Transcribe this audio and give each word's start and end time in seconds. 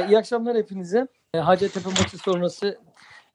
E, 0.00 0.08
iyi 0.08 0.18
akşamlar 0.18 0.56
hepinize. 0.56 1.08
E, 1.34 1.38
Hacettepe 1.38 1.88
maçı 1.88 2.18
sonrası 2.18 2.78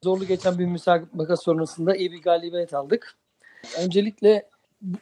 zorlu 0.04 0.26
geçen 0.26 0.60
bir 0.60 0.66
müsabaka 0.66 1.38
sonrasında 1.38 1.96
iyi 1.96 2.12
bir 2.12 2.22
galibiyet 2.22 2.74
aldık. 2.74 3.16
Öncelikle 3.80 4.50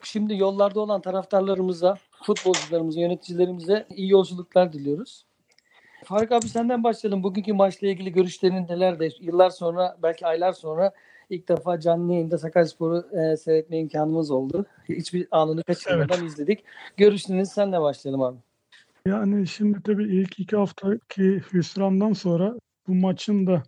şimdi 0.03 0.37
yollarda 0.37 0.79
olan 0.79 1.01
taraftarlarımıza, 1.01 1.97
futbolcularımıza, 2.23 3.01
yöneticilerimize 3.01 3.85
iyi 3.89 4.09
yolculuklar 4.09 4.73
diliyoruz. 4.73 5.25
Faruk 6.03 6.31
abi 6.31 6.49
senden 6.49 6.83
başlayalım. 6.83 7.23
Bugünkü 7.23 7.53
maçla 7.53 7.87
ilgili 7.87 8.11
görüşlerin 8.11 8.67
neler 8.69 8.99
de 8.99 9.09
yıllar 9.19 9.49
sonra 9.49 9.97
belki 10.03 10.27
aylar 10.27 10.53
sonra 10.53 10.91
ilk 11.29 11.49
defa 11.49 11.79
canlı 11.79 12.13
yayında 12.13 12.37
Sakaryaspor'u 12.37 13.17
e, 13.17 13.37
seyretme 13.37 13.77
imkanımız 13.77 14.31
oldu. 14.31 14.65
Hiçbir 14.89 15.27
anını 15.31 15.63
kaçırmadan 15.63 16.19
evet. 16.19 16.31
izledik. 16.31 16.63
Görüşleriniz 16.97 17.51
senle 17.51 17.81
başlayalım 17.81 18.21
abi. 18.21 18.37
Yani 19.07 19.47
şimdi 19.47 19.81
tabii 19.83 20.03
ilk 20.03 20.39
iki 20.39 20.55
haftaki 20.55 21.41
hüsrandan 21.53 22.13
sonra 22.13 22.53
bu 22.87 22.95
maçın 22.95 23.47
da 23.47 23.63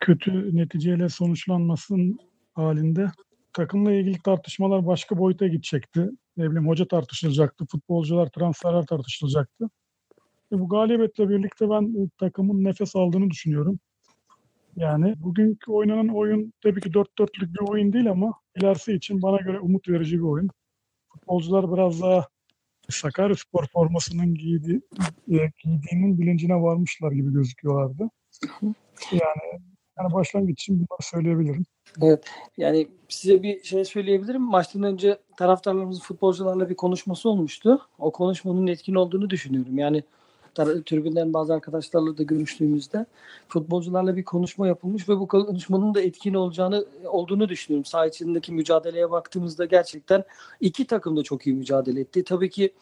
kötü 0.00 0.56
neticeyle 0.56 1.08
sonuçlanmasının 1.08 2.18
halinde 2.54 3.10
takımla 3.52 3.92
ilgili 3.92 4.22
tartışmalar 4.22 4.86
başka 4.86 5.18
boyuta 5.18 5.46
gidecekti. 5.46 6.10
Ne 6.36 6.50
bileyim 6.50 6.68
hoca 6.68 6.88
tartışılacaktı, 6.88 7.66
futbolcular, 7.66 8.26
transferler 8.26 8.86
tartışılacaktı. 8.86 9.70
E 10.52 10.58
bu 10.60 10.68
galibiyetle 10.68 11.28
birlikte 11.28 11.70
ben 11.70 12.04
e, 12.04 12.08
takımın 12.18 12.64
nefes 12.64 12.96
aldığını 12.96 13.30
düşünüyorum. 13.30 13.78
Yani 14.76 15.14
bugünkü 15.18 15.72
oynanan 15.72 16.08
oyun 16.08 16.52
tabii 16.62 16.80
ki 16.80 16.94
dört 16.94 17.18
dörtlük 17.18 17.54
bir 17.54 17.68
oyun 17.68 17.92
değil 17.92 18.10
ama 18.10 18.32
ilerisi 18.56 18.92
için 18.92 19.22
bana 19.22 19.36
göre 19.36 19.60
umut 19.60 19.88
verici 19.88 20.16
bir 20.16 20.24
oyun. 20.24 20.48
Futbolcular 21.08 21.72
biraz 21.72 22.02
daha 22.02 22.26
Sakaryaspor 22.90 23.66
formasının 23.66 24.34
giydi, 24.34 24.80
e, 25.28 25.36
giydiğinin 25.64 26.18
bilincine 26.18 26.54
varmışlar 26.54 27.12
gibi 27.12 27.32
gözüküyorlardı. 27.32 28.10
Yani 29.12 29.60
yani 29.98 30.12
başlangıç 30.12 30.62
için 30.62 30.74
bunları 30.74 31.02
söyleyebilirim. 31.02 31.64
Evet. 32.02 32.24
Yani 32.56 32.88
size 33.08 33.42
bir 33.42 33.62
şey 33.62 33.84
söyleyebilirim. 33.84 34.42
Maçtan 34.42 34.82
önce 34.82 35.18
taraftarlarımızın 35.36 36.00
futbolcularla 36.00 36.70
bir 36.70 36.74
konuşması 36.74 37.28
olmuştu. 37.28 37.80
O 37.98 38.12
konuşmanın 38.12 38.66
etkin 38.66 38.94
olduğunu 38.94 39.30
düşünüyorum. 39.30 39.78
Yani 39.78 40.02
tribünden 40.64 41.32
bazı 41.32 41.54
arkadaşlarla 41.54 42.18
da 42.18 42.22
görüştüğümüzde 42.22 43.06
futbolcularla 43.48 44.16
bir 44.16 44.24
konuşma 44.24 44.66
yapılmış 44.66 45.08
ve 45.08 45.20
bu 45.20 45.28
konuşmanın 45.28 45.94
da 45.94 46.00
etkin 46.00 46.34
olacağını 46.34 46.84
olduğunu 47.04 47.48
düşünüyorum. 47.48 47.84
Saha 47.84 48.06
içindeki 48.06 48.52
mücadeleye 48.52 49.10
baktığımızda 49.10 49.64
gerçekten 49.64 50.24
iki 50.60 50.86
takım 50.86 51.16
da 51.16 51.22
çok 51.22 51.46
iyi 51.46 51.56
mücadele 51.56 52.00
etti. 52.00 52.24
Tabii 52.24 52.50
ki 52.50 52.72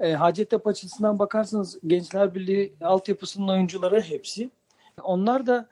e, 0.00 0.12
Hacettepe 0.12 0.70
açısından 0.70 1.18
bakarsanız 1.18 1.78
Gençler 1.86 2.34
Birliği 2.34 2.72
altyapısının 2.80 3.48
oyuncuları 3.48 4.00
hepsi. 4.00 4.50
Onlar 5.02 5.46
da 5.46 5.68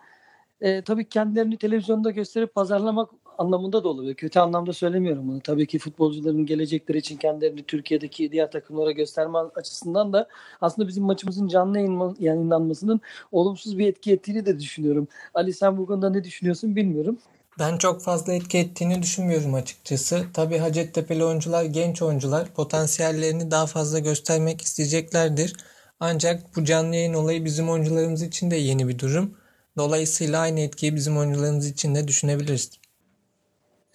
e, 0.61 0.83
tabii 0.83 1.09
kendilerini 1.09 1.57
televizyonda 1.57 2.11
gösterip 2.11 2.55
pazarlamak 2.55 3.11
anlamında 3.43 3.85
da 3.85 3.89
olabilir. 3.89 4.15
Kötü 4.15 4.39
anlamda 4.39 4.73
söylemiyorum 4.73 5.29
bunu. 5.29 5.41
Tabii 5.41 5.67
ki 5.67 5.79
futbolcuların 5.79 6.47
gelecekleri 6.47 6.99
için 6.99 7.17
kendilerini 7.17 7.63
Türkiye'deki 7.63 8.33
diğer 8.33 8.51
takımlara 8.51 8.91
gösterme 8.91 9.39
açısından 9.39 10.13
da 10.13 10.29
aslında 10.61 10.89
bizim 10.89 11.05
maçımızın 11.05 11.49
canlı 11.49 11.79
yayınlanmasının 12.21 13.01
olumsuz 13.33 13.79
bir 13.79 13.87
etki 13.87 14.13
ettiğini 14.13 14.47
de 14.47 14.61
düşünüyorum. 14.61 15.09
Ali 15.35 15.53
sen 15.53 15.79
bu 15.79 15.87
konuda 15.87 16.11
ne 16.11 16.25
düşünüyorsun 16.25 16.77
bilmiyorum. 16.77 17.19
Ben 17.59 17.79
çok 17.79 18.03
fazla 18.03 18.33
etki 18.33 18.59
ettiğini 18.59 19.03
düşünmüyorum 19.03 19.55
açıkçası. 19.55 20.25
Tabii 20.35 20.59
Hacettepe'li 20.59 21.25
oyuncular 21.25 21.65
genç 21.65 22.03
oyuncular 22.03 22.49
potansiyellerini 22.55 23.51
daha 23.51 23.67
fazla 23.67 23.99
göstermek 23.99 24.61
isteyeceklerdir. 24.61 25.57
Ancak 26.01 26.57
bu 26.57 26.65
canlı 26.65 26.97
yayın 26.97 27.15
olayı 27.15 27.45
bizim 27.45 27.71
oyuncularımız 27.71 28.23
için 28.23 28.51
de 28.51 28.57
yeni 28.57 28.89
bir 28.89 28.99
durum. 28.99 29.35
Dolayısıyla 29.77 30.41
aynı 30.41 30.61
etkiyi 30.61 30.95
bizim 30.95 31.19
oyuncularımız 31.19 31.67
için 31.67 31.95
de 31.95 32.09
düşünebiliriz. 32.09 32.71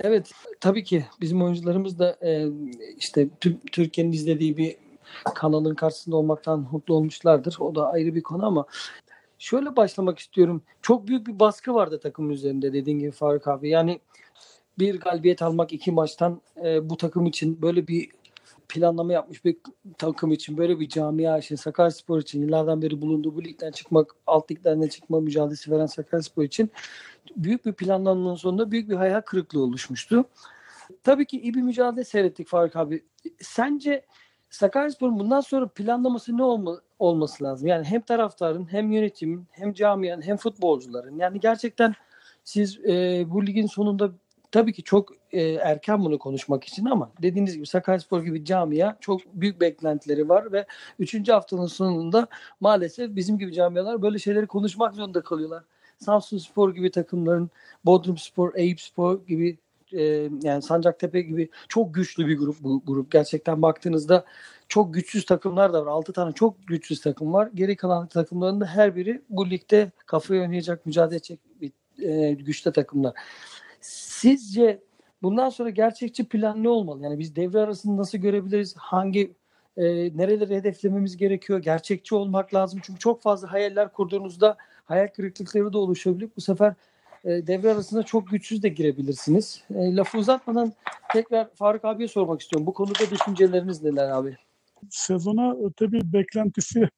Evet 0.03 0.31
tabii 0.59 0.83
ki 0.83 1.05
bizim 1.21 1.43
oyuncularımız 1.43 1.99
da 1.99 2.17
e, 2.21 2.47
işte 2.97 3.29
Türkiye'nin 3.71 4.11
izlediği 4.11 4.57
bir 4.57 4.75
kanalın 5.35 5.75
karşısında 5.75 6.15
olmaktan 6.15 6.67
mutlu 6.71 6.93
olmuşlardır. 6.93 7.57
O 7.59 7.75
da 7.75 7.91
ayrı 7.91 8.15
bir 8.15 8.23
konu 8.23 8.45
ama 8.45 8.65
şöyle 9.39 9.75
başlamak 9.75 10.19
istiyorum. 10.19 10.61
Çok 10.81 11.07
büyük 11.07 11.27
bir 11.27 11.39
baskı 11.39 11.73
vardı 11.73 11.99
takım 12.03 12.31
üzerinde 12.31 12.73
dediğin 12.73 12.99
gibi 12.99 13.11
Faruk 13.11 13.47
abi. 13.47 13.69
Yani 13.69 13.99
bir 14.79 14.99
galibiyet 14.99 15.41
almak 15.41 15.73
iki 15.73 15.91
maçtan 15.91 16.41
e, 16.63 16.89
bu 16.89 16.97
takım 16.97 17.25
için 17.25 17.61
böyle 17.61 17.87
bir 17.87 18.09
planlama 18.69 19.13
yapmış 19.13 19.45
bir 19.45 19.57
takım 19.97 20.31
için 20.31 20.57
böyle 20.57 20.79
bir 20.79 20.89
camia 20.89 21.37
için 21.37 21.55
Sakaryaspor 21.55 22.21
için 22.21 22.41
yıllardan 22.41 22.81
beri 22.81 23.01
bulunduğu 23.01 23.35
bu 23.35 23.43
ligden 23.43 23.71
çıkmak 23.71 24.15
alt 24.27 24.51
liglerden 24.51 24.87
çıkma 24.87 25.19
mücadelesi 25.19 25.71
veren 25.71 25.85
Sakaryaspor 25.85 26.43
için 26.43 26.71
büyük 27.35 27.65
bir 27.65 27.73
planlamanın 27.73 28.35
sonunda 28.35 28.71
büyük 28.71 28.89
bir 28.89 28.95
hayal 28.95 29.21
kırıklığı 29.21 29.63
oluşmuştu. 29.63 30.25
Tabii 31.03 31.25
ki 31.25 31.41
iyi 31.41 31.53
bir 31.53 31.61
mücadele 31.61 32.03
seyrettik 32.03 32.47
Faruk 32.47 32.75
abi. 32.75 33.03
Sence 33.41 34.05
Sakaryaspor'un 34.49 35.19
bundan 35.19 35.41
sonra 35.41 35.67
planlaması 35.67 36.37
ne 36.37 36.43
olma, 36.43 36.81
olması 36.99 37.43
lazım? 37.43 37.67
Yani 37.67 37.85
hem 37.85 38.01
taraftarın 38.01 38.71
hem 38.71 38.91
yönetimin 38.91 39.47
hem 39.51 39.73
camianın 39.73 40.21
hem 40.21 40.37
futbolcuların. 40.37 41.19
Yani 41.19 41.39
gerçekten 41.39 41.93
siz 42.43 42.79
e, 42.85 43.25
bu 43.29 43.45
ligin 43.45 43.67
sonunda 43.67 44.11
tabii 44.51 44.73
ki 44.73 44.83
çok 44.83 45.13
e, 45.31 45.41
erken 45.41 46.03
bunu 46.03 46.19
konuşmak 46.19 46.63
için 46.63 46.85
ama 46.85 47.11
dediğiniz 47.21 47.55
gibi 47.55 47.65
Sakaryaspor 47.65 48.23
gibi 48.23 48.45
camia 48.45 48.95
çok 49.01 49.21
büyük 49.33 49.61
beklentileri 49.61 50.29
var 50.29 50.51
ve 50.51 50.65
3. 50.99 51.29
haftanın 51.29 51.67
sonunda 51.67 52.27
maalesef 52.59 53.15
bizim 53.15 53.37
gibi 53.37 53.53
camialar 53.53 54.01
böyle 54.01 54.19
şeyleri 54.19 54.47
konuşmak 54.47 54.95
zorunda 54.95 55.21
kalıyorlar. 55.21 55.63
Samsun 55.99 56.37
Spor 56.37 56.75
gibi 56.75 56.91
takımların, 56.91 57.49
Bodrum 57.85 58.17
Spor, 58.17 58.55
Eyüp 58.55 58.81
Spor 58.81 59.25
gibi 59.27 59.57
e, 59.93 60.29
yani 60.43 60.61
Sancaktepe 60.61 61.21
gibi 61.21 61.49
çok 61.67 61.93
güçlü 61.93 62.27
bir 62.27 62.37
grup 62.37 62.63
bu 62.63 62.81
grup. 62.85 63.11
Gerçekten 63.11 63.61
baktığınızda 63.61 64.25
çok 64.67 64.93
güçsüz 64.93 65.25
takımlar 65.25 65.73
da 65.73 65.85
var. 65.85 65.91
6 65.91 66.13
tane 66.13 66.31
çok 66.31 66.67
güçsüz 66.67 67.01
takım 67.01 67.33
var. 67.33 67.49
Geri 67.55 67.75
kalan 67.75 68.07
takımların 68.07 68.61
da 68.61 68.65
her 68.65 68.95
biri 68.95 69.21
bu 69.29 69.49
ligde 69.49 69.91
kafaya 70.05 70.41
oynayacak, 70.41 70.85
mücadele 70.85 71.15
edecek 71.15 71.39
bir 71.61 71.71
e, 72.03 72.33
güçlü 72.33 72.71
takımlar. 72.71 73.13
Sizce 74.17 74.83
bundan 75.21 75.49
sonra 75.49 75.69
gerçekçi 75.69 76.29
plan 76.29 76.63
ne 76.63 76.69
olmalı? 76.69 77.03
Yani 77.03 77.19
biz 77.19 77.35
devre 77.35 77.59
arasını 77.59 77.97
nasıl 77.97 78.17
görebiliriz? 78.17 78.75
Hangi 78.77 79.33
e, 79.77 79.83
nereleri 80.17 80.55
hedeflememiz 80.55 81.17
gerekiyor? 81.17 81.59
Gerçekçi 81.59 82.15
olmak 82.15 82.53
lazım. 82.53 82.79
Çünkü 82.83 82.99
çok 82.99 83.21
fazla 83.21 83.51
hayaller 83.51 83.93
kurduğunuzda 83.93 84.57
hayal 84.85 85.07
kırıklıkları 85.07 85.73
da 85.73 85.77
oluşabilir. 85.77 86.29
Bu 86.37 86.41
sefer 86.41 86.73
e, 87.23 87.47
devre 87.47 87.71
arasında 87.71 88.03
çok 88.03 88.29
güçsüz 88.29 88.63
de 88.63 88.69
girebilirsiniz. 88.69 89.63
E, 89.75 89.95
lafı 89.95 90.17
uzatmadan 90.17 90.73
tekrar 91.13 91.49
Faruk 91.55 91.85
abiye 91.85 92.07
sormak 92.07 92.41
istiyorum. 92.41 92.67
Bu 92.67 92.73
konuda 92.73 93.11
düşünceleriniz 93.11 93.83
neler 93.83 94.09
abi? 94.09 94.37
Sezona 94.89 95.55
tabii 95.77 96.13
beklentisi 96.13 96.89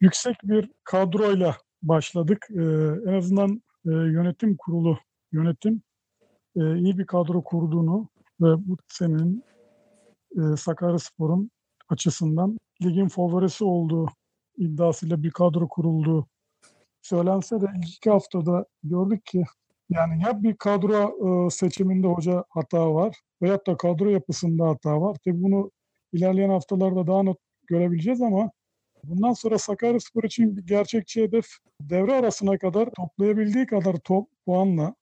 yüksek 0.00 0.36
bir 0.44 0.70
kadroyla 0.84 1.56
başladık. 1.82 2.46
Ee, 2.50 2.62
en 3.10 3.14
azından 3.14 3.62
e, 3.86 3.90
yönetim 3.90 4.56
kurulu, 4.56 4.98
yönetim 5.32 5.82
e, 6.56 6.76
iyi 6.78 6.98
bir 6.98 7.06
kadro 7.06 7.44
kurduğunu 7.44 8.08
ve 8.40 8.68
bu 8.68 8.76
senenin 8.88 9.44
e, 10.36 10.56
Sakaryaspor'un 10.56 11.50
açısından 11.88 12.58
ligin 12.82 13.08
favorisi 13.08 13.64
olduğu 13.64 14.08
iddiasıyla 14.56 15.22
bir 15.22 15.30
kadro 15.30 15.68
kurulduğu 15.68 16.26
söylense 17.02 17.60
de 17.60 17.66
ilk 17.78 17.96
iki 17.96 18.10
haftada 18.10 18.66
gördük 18.82 19.26
ki 19.26 19.44
yani 19.90 20.22
ya 20.22 20.42
bir 20.42 20.56
kadro 20.56 21.46
e, 21.46 21.50
seçiminde 21.50 22.06
hoca 22.06 22.44
hata 22.48 22.94
var 22.94 23.20
veyahut 23.42 23.66
da 23.66 23.76
kadro 23.76 24.08
yapısında 24.08 24.68
hata 24.68 25.00
var. 25.00 25.16
Tabii 25.24 25.42
bunu 25.42 25.70
ilerleyen 26.12 26.50
haftalarda 26.50 27.06
daha 27.06 27.22
net 27.22 27.36
görebileceğiz 27.66 28.22
ama 28.22 28.50
bundan 29.04 29.32
sonra 29.32 29.58
Sakaryaspor 29.58 30.24
için 30.24 30.56
bir 30.56 30.66
gerçekçi 30.66 31.22
hedef 31.22 31.46
devre 31.80 32.14
arasına 32.14 32.58
kadar 32.58 32.88
toplayabildiği 32.96 33.66
kadar 33.66 33.96
top 33.96 34.28
puanla 34.46 34.94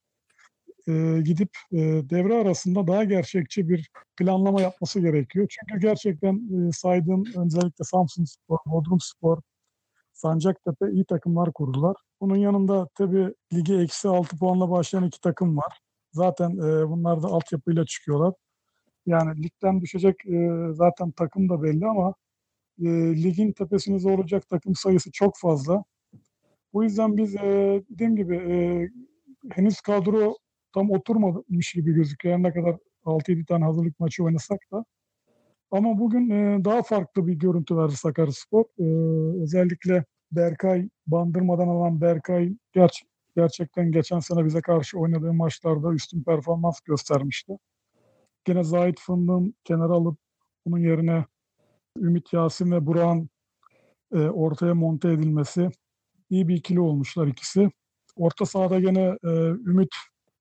e, 0.87 1.21
gidip 1.21 1.49
e, 1.71 1.77
devre 2.09 2.33
arasında 2.33 2.87
daha 2.87 3.03
gerçekçi 3.03 3.69
bir 3.69 3.89
planlama 4.17 4.61
yapması 4.61 4.99
gerekiyor. 4.99 5.47
Çünkü 5.49 5.81
gerçekten 5.81 6.35
e, 6.35 6.71
saydığım 6.71 7.23
özellikle 7.45 7.83
Samsun 7.83 8.25
Spor, 8.25 8.57
Bodrum 8.65 8.99
Spor, 9.01 9.37
Sancaktepe 10.13 10.91
iyi 10.91 11.05
takımlar 11.05 11.53
kurdular. 11.53 11.95
Bunun 12.21 12.35
yanında 12.35 12.87
tabii 12.95 13.33
ligi 13.53 13.75
eksi 13.75 14.07
6 14.09 14.37
puanla 14.37 14.69
başlayan 14.71 15.03
iki 15.03 15.21
takım 15.21 15.57
var. 15.57 15.79
Zaten 16.11 16.51
e, 16.51 16.89
bunlar 16.89 17.23
da 17.23 17.27
altyapıyla 17.27 17.85
çıkıyorlar. 17.85 18.33
Yani 19.05 19.43
ligden 19.43 19.81
düşecek 19.81 20.25
e, 20.25 20.67
zaten 20.73 21.11
takım 21.11 21.49
da 21.49 21.63
belli 21.63 21.85
ama 21.87 22.13
e, 22.81 22.85
ligin 23.23 23.51
tepesini 23.51 23.99
zorlayacak 23.99 24.49
takım 24.49 24.75
sayısı 24.75 25.11
çok 25.11 25.37
fazla. 25.37 25.83
Bu 26.73 26.83
yüzden 26.83 27.17
biz 27.17 27.35
e, 27.35 27.83
dediğim 27.89 28.15
gibi 28.15 28.35
e, 28.35 28.89
henüz 29.51 29.81
kadro 29.81 30.37
tam 30.73 30.91
oturmamış 30.91 31.73
gibi 31.73 31.93
gözüküyor. 31.93 32.43
ne 32.43 32.53
kadar 32.53 32.77
6-7 33.05 33.45
tane 33.45 33.65
hazırlık 33.65 33.99
maçı 33.99 34.23
oynasak 34.23 34.59
da. 34.71 34.85
Ama 35.71 35.99
bugün 35.99 36.29
e, 36.29 36.65
daha 36.65 36.83
farklı 36.83 37.27
bir 37.27 37.33
görüntü 37.33 37.77
verdi 37.77 37.95
Sakaryaspor. 37.95 38.65
E, 38.79 38.83
özellikle 39.43 40.05
Berkay 40.31 40.89
bandırmadan 41.07 41.67
alan 41.67 42.01
Berkay 42.01 42.53
ger 42.73 43.03
gerçekten 43.35 43.91
geçen 43.91 44.19
sene 44.19 44.45
bize 44.45 44.61
karşı 44.61 44.99
oynadığı 44.99 45.33
maçlarda 45.33 45.93
üstün 45.93 46.23
performans 46.23 46.79
göstermişti. 46.81 47.57
Gene 48.45 48.63
Zahit 48.63 48.99
Fındık'ın 48.99 49.55
kenara 49.63 49.93
alıp 49.93 50.17
bunun 50.65 50.79
yerine 50.79 51.25
Ümit 51.97 52.33
Yasin 52.33 52.71
ve 52.71 52.85
Burak'ın 52.85 53.29
e, 54.13 54.17
ortaya 54.17 54.75
monte 54.75 55.11
edilmesi 55.11 55.69
iyi 56.29 56.47
bir 56.47 56.55
ikili 56.55 56.79
olmuşlar 56.79 57.27
ikisi. 57.27 57.69
Orta 58.15 58.45
sahada 58.45 58.79
gene 58.79 59.17
e, 59.23 59.29
Ümit 59.47 59.95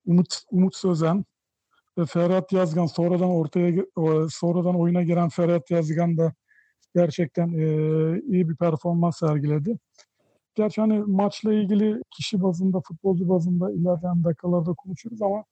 Umut 0.06 0.42
Umut 0.50 0.76
Sözen 0.76 1.24
ve 1.98 2.06
Ferhat 2.06 2.52
Yazgan 2.52 2.86
sonradan 2.86 3.30
ortaya 3.30 3.72
sonradan 4.30 4.80
oyuna 4.80 5.02
giren 5.02 5.28
Ferhat 5.28 5.70
Yazgan 5.70 6.16
da 6.16 6.32
gerçekten 6.94 7.48
e, 7.48 7.64
iyi 8.20 8.48
bir 8.48 8.56
performans 8.56 9.18
sergiledi. 9.18 9.78
Gerçi 10.54 10.80
hani 10.80 10.98
maçla 10.98 11.54
ilgili 11.54 12.02
kişi 12.10 12.42
bazında, 12.42 12.80
futbolcu 12.80 13.28
bazında 13.28 13.72
ilerleyen 13.72 14.24
dakikalarda 14.24 14.74
konuşuruz 14.74 15.22
ama 15.22 15.44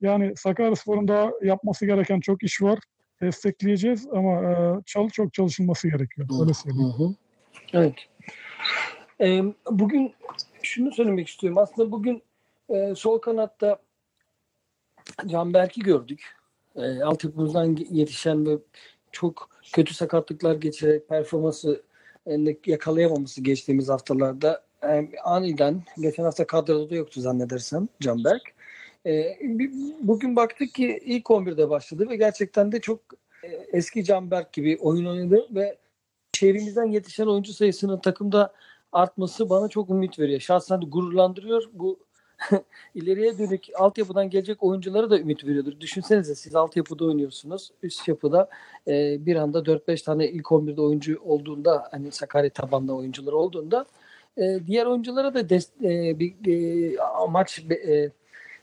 yani 0.00 0.32
Sakaryaspor'un 0.36 1.08
daha 1.08 1.30
yapması 1.42 1.86
gereken 1.86 2.20
çok 2.20 2.42
iş 2.42 2.62
var. 2.62 2.78
Destekleyeceğiz 3.20 4.06
ama 4.12 4.50
e, 4.50 4.82
çalı 4.86 5.08
çok 5.08 5.34
çalışılması 5.34 5.88
gerekiyor. 5.88 6.28
Öyle 6.40 6.54
söyleyeyim. 6.54 6.92
Hı 6.98 7.04
hı. 7.04 7.14
Evet. 7.72 7.94
Ee, 9.20 9.42
bugün 9.70 10.14
şunu 10.62 10.92
söylemek 10.92 11.28
istiyorum. 11.28 11.58
Aslında 11.58 11.92
bugün 11.92 12.22
e, 12.68 12.94
sol 12.94 13.18
kanatta 13.18 13.78
Canberk'i 15.26 15.80
gördük. 15.80 16.36
E, 16.76 17.02
altyapımızdan 17.02 17.78
yetişen 17.90 18.46
ve 18.46 18.58
çok 19.12 19.50
kötü 19.72 19.94
sakatlıklar 19.94 20.54
geçirerek 20.54 21.08
performansı 21.08 21.82
e, 22.26 22.56
yakalayamaması 22.66 23.40
geçtiğimiz 23.40 23.88
haftalarda 23.88 24.64
e, 24.82 25.10
aniden 25.24 25.82
geçen 26.00 26.24
hafta 26.24 26.46
kadroda 26.46 26.90
da 26.90 26.94
yoktu 26.94 27.20
zannedersem 27.20 27.88
Canberk. 28.00 28.42
E, 29.06 29.38
bugün 30.00 30.36
baktık 30.36 30.74
ki 30.74 31.00
ilk 31.04 31.26
11'de 31.26 31.70
başladı 31.70 32.08
ve 32.08 32.16
gerçekten 32.16 32.72
de 32.72 32.80
çok 32.80 33.00
e, 33.44 33.48
eski 33.72 34.04
Canberk 34.04 34.52
gibi 34.52 34.78
oyun 34.80 35.06
oynadı 35.06 35.46
ve 35.50 35.78
şehrimizden 36.34 36.86
yetişen 36.86 37.26
oyuncu 37.26 37.52
sayısının 37.52 37.98
takımda 37.98 38.52
artması 38.92 39.50
bana 39.50 39.68
çok 39.68 39.90
umut 39.90 40.18
veriyor. 40.18 40.40
Şahsen 40.40 40.80
gururlandırıyor. 40.80 41.62
Bu 41.72 41.98
ileriye 42.94 43.38
dönük 43.38 43.64
altyapıdan 43.74 44.30
gelecek 44.30 44.62
oyunculara 44.62 45.10
da 45.10 45.18
ümit 45.18 45.44
veriyordur. 45.44 45.80
Düşünsenize 45.80 46.34
siz 46.34 46.54
altyapıda 46.54 47.04
oynuyorsunuz. 47.04 47.70
Üst 47.82 48.08
yapıda 48.08 48.48
e, 48.88 49.26
bir 49.26 49.36
anda 49.36 49.58
4-5 49.58 50.04
tane 50.04 50.28
ilk 50.28 50.46
11'de 50.46 50.80
oyuncu 50.80 51.20
olduğunda 51.24 51.88
hani 51.90 52.12
Sakarya 52.12 52.50
tabanlı 52.50 52.96
oyuncular 52.96 53.32
olduğunda 53.32 53.86
e, 54.36 54.60
diğer 54.66 54.86
oyunculara 54.86 55.34
da 55.34 55.48
dest, 55.48 55.82
e, 55.82 56.18
bir 56.18 56.34
e, 56.46 57.00
amaç 57.00 57.58
e, 57.58 58.10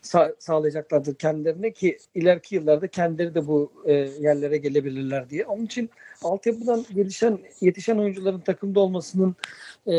sa- 0.05 0.35
sağlayacaklardır 0.39 1.15
kendilerine 1.15 1.73
ki 1.73 1.97
ileriki 2.15 2.55
yıllarda 2.55 2.87
kendileri 2.87 3.35
de 3.35 3.47
bu 3.47 3.71
e, 3.85 3.93
yerlere 3.93 4.57
gelebilirler 4.57 5.29
diye. 5.29 5.45
Onun 5.45 5.65
için 5.65 5.89
altyapıdan 6.23 6.85
gelişen 6.95 7.39
yetişen 7.61 7.97
oyuncuların 7.97 8.39
takımda 8.39 8.79
olmasının 8.79 9.35
e, 9.87 9.95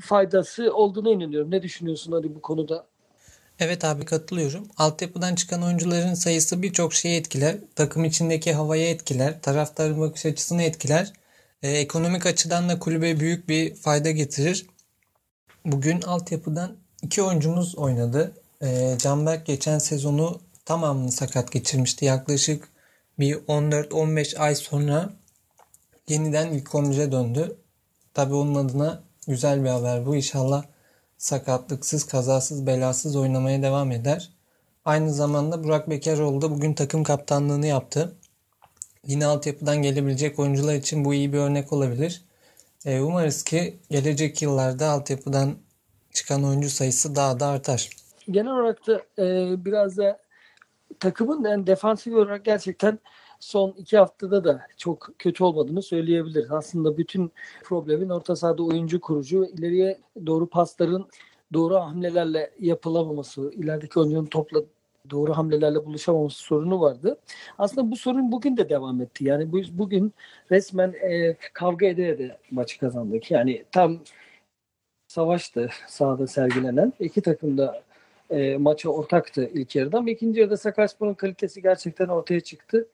faydası 0.00 0.74
olduğuna 0.74 1.10
inanıyorum. 1.10 1.50
Ne 1.50 1.62
düşünüyorsun 1.62 2.12
Ali 2.12 2.34
bu 2.34 2.40
konuda? 2.40 2.86
Evet 3.60 3.84
abi 3.84 4.04
katılıyorum. 4.04 4.68
Altyapıdan 4.76 5.34
çıkan 5.34 5.62
oyuncuların 5.62 6.14
sayısı 6.14 6.62
birçok 6.62 6.94
şeyi 6.94 7.18
etkiler. 7.18 7.56
Takım 7.74 8.04
içindeki 8.04 8.52
havayı 8.52 8.88
etkiler. 8.88 9.40
Taraftarın 9.42 10.00
bakış 10.00 10.26
açısını 10.26 10.62
etkiler. 10.62 11.12
Ee, 11.62 11.70
ekonomik 11.70 12.26
açıdan 12.26 12.68
da 12.68 12.78
kulübe 12.78 13.20
büyük 13.20 13.48
bir 13.48 13.74
fayda 13.74 14.10
getirir. 14.10 14.66
Bugün 15.64 16.02
altyapıdan 16.02 16.76
iki 17.02 17.22
oyuncumuz 17.22 17.78
oynadı. 17.78 18.32
Ee, 18.64 18.96
Canberk 18.98 19.46
geçen 19.46 19.78
sezonu 19.78 20.40
tamamını 20.64 21.12
sakat 21.12 21.52
geçirmişti. 21.52 22.04
Yaklaşık 22.04 22.68
bir 23.18 23.34
14-15 23.34 24.38
ay 24.38 24.54
sonra 24.54 25.12
yeniden 26.08 26.52
ilk 26.52 26.68
11'e 26.68 27.12
döndü. 27.12 27.56
Tabii 28.14 28.34
onun 28.34 28.54
adına 28.54 29.02
güzel 29.28 29.64
bir 29.64 29.68
haber 29.68 30.06
bu. 30.06 30.16
İnşallah 30.16 30.64
sakatlıksız, 31.18 32.06
kazasız, 32.06 32.66
belasız 32.66 33.16
oynamaya 33.16 33.62
devam 33.62 33.92
eder. 33.92 34.32
Aynı 34.84 35.14
zamanda 35.14 35.64
Burak 35.64 35.90
Bekaroğlu 35.90 36.42
da 36.42 36.50
bugün 36.50 36.74
takım 36.74 37.04
kaptanlığını 37.04 37.66
yaptı. 37.66 38.16
Yine 39.06 39.26
altyapıdan 39.26 39.82
gelebilecek 39.82 40.38
oyuncular 40.38 40.74
için 40.74 41.04
bu 41.04 41.14
iyi 41.14 41.32
bir 41.32 41.38
örnek 41.38 41.72
olabilir. 41.72 42.24
E, 42.84 43.00
umarız 43.00 43.44
ki 43.44 43.78
gelecek 43.90 44.42
yıllarda 44.42 44.90
altyapıdan 44.90 45.56
çıkan 46.12 46.44
oyuncu 46.44 46.70
sayısı 46.70 47.16
daha 47.16 47.40
da 47.40 47.46
artar. 47.46 48.03
Genel 48.30 48.52
olarak 48.52 48.86
da 48.86 49.02
e, 49.18 49.54
biraz 49.64 49.98
da 49.98 50.20
takımın 51.00 51.44
yani 51.44 51.66
defansif 51.66 52.14
olarak 52.14 52.44
gerçekten 52.44 52.98
son 53.40 53.70
iki 53.70 53.98
haftada 53.98 54.44
da 54.44 54.66
çok 54.76 55.10
kötü 55.18 55.44
olmadığını 55.44 55.82
söyleyebiliriz. 55.82 56.50
Aslında 56.50 56.98
bütün 56.98 57.32
problemin 57.64 58.08
orta 58.08 58.36
sahada 58.36 58.62
oyuncu 58.62 59.00
kurucu 59.00 59.42
ve 59.42 59.48
ileriye 59.48 60.00
doğru 60.26 60.46
pasların 60.46 61.06
doğru 61.52 61.74
hamlelerle 61.76 62.50
yapılamaması, 62.60 63.52
ilerideki 63.52 64.00
oyuncunun 64.00 64.26
topla 64.26 64.62
doğru 65.10 65.36
hamlelerle 65.36 65.84
buluşamaması 65.86 66.38
sorunu 66.38 66.80
vardı. 66.80 67.18
Aslında 67.58 67.90
bu 67.90 67.96
sorun 67.96 68.32
bugün 68.32 68.56
de 68.56 68.68
devam 68.68 69.00
etti. 69.00 69.24
Yani 69.24 69.52
bu, 69.52 69.60
bugün 69.72 70.12
resmen 70.50 70.92
e, 70.92 71.36
kavga 71.52 71.86
ede 71.86 72.08
ede 72.08 72.38
maçı 72.50 72.80
kazandık. 72.80 73.30
Yani 73.30 73.64
tam 73.72 73.98
savaştı 75.08 75.68
sahada 75.88 76.26
sergilenen. 76.26 76.92
iki 77.00 77.20
takım 77.22 77.58
da 77.58 77.82
e, 78.34 78.56
maça 78.56 78.88
ortaktı 78.88 79.50
ilk 79.54 79.76
yarıdan. 79.76 80.06
İkinci 80.06 80.40
yarıda 80.40 80.56
Sakaryaspor'un 80.56 81.14
kalitesi 81.14 81.62
gerçekten 81.62 82.08
ortaya 82.08 82.40
çıktı 82.40 82.88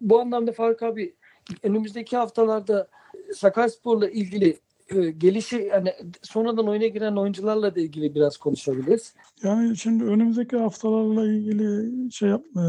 bu 0.00 0.20
anlamda 0.20 0.52
Faruk 0.52 0.82
abi 0.82 1.14
önümüzdeki 1.62 2.16
haftalarda 2.16 2.88
Sakaryaspor'la 3.34 4.08
ilgili 4.08 4.58
e, 4.88 5.10
gelişi 5.10 5.56
yani 5.56 5.94
sonradan 6.22 6.68
oyuna 6.68 6.86
giren 6.86 7.16
oyuncularla 7.16 7.74
da 7.74 7.80
ilgili 7.80 8.14
biraz 8.14 8.36
konuşabiliriz. 8.36 9.14
Yani 9.42 9.76
şimdi 9.76 10.04
önümüzdeki 10.04 10.56
haftalarla 10.56 11.26
ilgili 11.26 12.12
şey 12.12 12.28
yap, 12.28 12.44
e, 12.56 12.64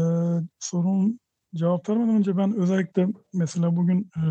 sorun 0.58 1.20
cevap 1.54 1.88
vermeden 1.88 2.16
önce 2.16 2.36
ben 2.36 2.56
özellikle 2.56 3.06
mesela 3.34 3.76
bugün 3.76 4.10
e, 4.16 4.22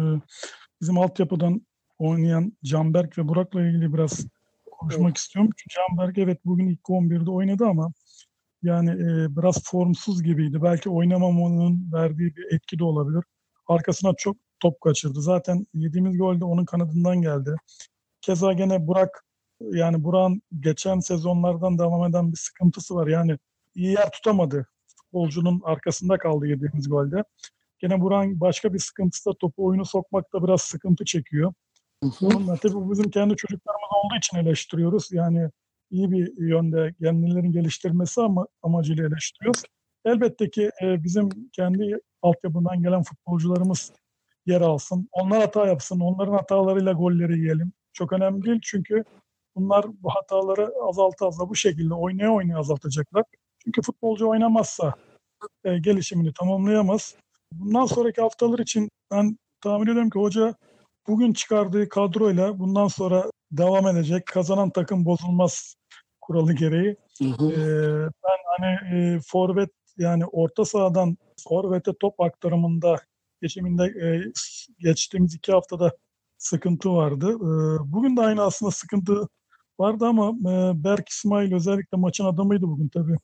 bizim 0.82 0.98
altyapıdan 0.98 1.62
oynayan 2.00 2.54
Canberk 2.64 3.18
ve 3.18 3.28
Burak'la 3.28 3.62
ilgili 3.62 3.94
biraz 3.94 4.28
konuşmak 4.78 5.08
evet. 5.08 5.18
istiyorum. 5.18 5.52
Çünkü 5.58 5.76
Canberk 5.76 6.18
evet 6.18 6.46
bugün 6.46 6.68
ilk 6.68 6.82
11'de 6.82 7.32
oynadı 7.32 7.66
ama 7.66 7.92
yani 8.64 8.90
e, 8.90 9.36
biraz 9.38 9.64
formsuz 9.64 10.24
gibiydi. 10.24 10.62
Belki 10.64 10.90
oynamamanın 10.90 11.92
verdiği 11.94 12.36
bir 12.36 12.56
etki 12.56 12.80
de 12.80 12.84
olabilir. 12.84 13.24
Arkasına 13.68 14.14
çok 14.18 14.38
top 14.60 14.82
kaçırdı. 14.82 15.22
Zaten 15.22 15.68
yediğimiz 15.74 16.18
gol 16.18 16.40
de 16.40 16.46
onun 16.46 16.66
kanadından 16.66 17.22
geldi. 17.22 17.56
Keza 18.22 18.54
gene 18.54 18.88
Burak 18.88 19.26
yani 19.62 20.04
Burak'ın 20.04 20.42
geçen 20.60 21.00
sezonlardan 21.00 21.80
devam 21.80 22.10
eden 22.10 22.32
bir 22.32 22.38
sıkıntısı 22.38 22.96
var. 22.96 23.08
Yani 23.08 23.38
iyi 23.76 23.92
yer 23.92 24.12
tutamadı. 24.12 24.68
Futbolcunun 24.88 25.62
arkasında 25.64 26.18
kaldı 26.18 26.48
yediğimiz 26.48 26.90
golde. 26.90 27.24
Gene 27.80 28.02
Burak'ın 28.02 28.40
başka 28.40 28.74
bir 28.74 28.80
sıkıntısı 28.80 29.30
da 29.30 29.34
topu 29.34 29.66
oyunu 29.66 29.86
sokmakta 29.86 30.44
biraz 30.44 30.62
sıkıntı 30.62 31.06
çekiyor. 31.06 31.54
Bununla 32.04 32.56
tabii 32.56 32.92
bizim 32.92 33.12
kendi 33.12 33.36
çocuklarımız 33.36 33.90
olduğu 34.04 34.18
için 34.18 34.38
eleştiriyoruz. 34.38 35.12
Yani 35.12 35.50
iyi 35.92 36.12
bir 36.12 36.38
yönde 36.38 36.94
kendilerini 37.02 37.52
geliştirmesi 37.52 38.22
ama 38.22 38.48
amacıyla 38.62 39.08
eleştiriyoruz. 39.08 39.64
Elbette 40.06 40.50
ki 40.50 40.72
e, 40.82 41.04
bizim 41.04 41.30
kendi 41.54 42.00
altyapından 42.22 42.84
gelen 42.84 43.04
futbolcularımız 43.04 43.92
yer 44.46 44.62
alsın. 44.62 45.10
Onlar 45.12 45.42
hata 45.42 45.68
yapsın. 45.68 46.00
Onların 46.00 46.34
hatalarıyla 46.34 46.92
golleri 46.94 47.40
yiyelim. 47.40 47.72
Çok 47.94 48.14
önemli 48.14 48.46
değil 48.46 48.60
çünkü 48.64 49.04
bunlar 49.56 49.86
bu 50.04 50.10
hataları 50.10 50.72
azalta 50.84 51.28
azalta 51.28 51.50
bu 51.50 51.56
şekilde 51.56 51.94
oynaya 51.94 52.34
oynaya 52.34 52.58
azaltacaklar. 52.58 53.24
Çünkü 53.64 53.82
futbolcu 53.82 54.30
oynamazsa 54.30 54.94
e, 55.64 55.78
gelişimini 55.78 56.34
tamamlayamaz. 56.34 57.16
Bundan 57.52 57.86
sonraki 57.86 58.22
haftalar 58.22 58.60
için 58.60 58.90
ben 59.12 59.38
tahmin 59.62 59.88
ediyorum 59.88 60.10
ki 60.10 60.20
hoca 60.20 60.56
bugün 61.08 61.34
çıkardığı 61.34 61.90
kadroyla 61.90 62.60
bundan 62.60 62.88
sonra 62.88 63.32
devam 63.52 63.88
edecek. 63.88 64.26
Kazanan 64.26 64.70
takım 64.70 65.06
bozulmaz 65.06 65.76
kuralı 66.22 66.54
gereği. 66.54 66.96
Hı 67.20 67.26
hı. 67.26 67.52
Ee, 67.52 68.10
ben 68.24 68.38
hani 68.58 68.96
e, 68.96 69.20
forvet 69.28 69.70
yani 69.98 70.26
orta 70.26 70.66
sahadan 70.66 71.18
forvete 71.50 71.92
top 72.00 72.22
aktarımında 72.22 73.02
geçiminde 73.42 73.84
e, 73.84 74.32
geçtiğimiz 74.80 75.36
iki 75.36 75.52
haftada 75.52 75.98
sıkıntı 76.38 76.94
vardı. 76.94 77.30
E, 77.30 77.50
bugün 77.92 78.18
de 78.18 78.22
aynı 78.22 78.42
aslında 78.42 78.72
sıkıntı 78.72 79.28
vardı 79.80 80.06
ama 80.06 80.30
e, 80.30 80.84
Berk 80.84 81.10
İsmail 81.10 81.54
özellikle 81.54 81.98
maçın 81.98 82.26
adamıydı 82.26 82.68
bugün 82.68 82.90
tabii. 82.90 83.18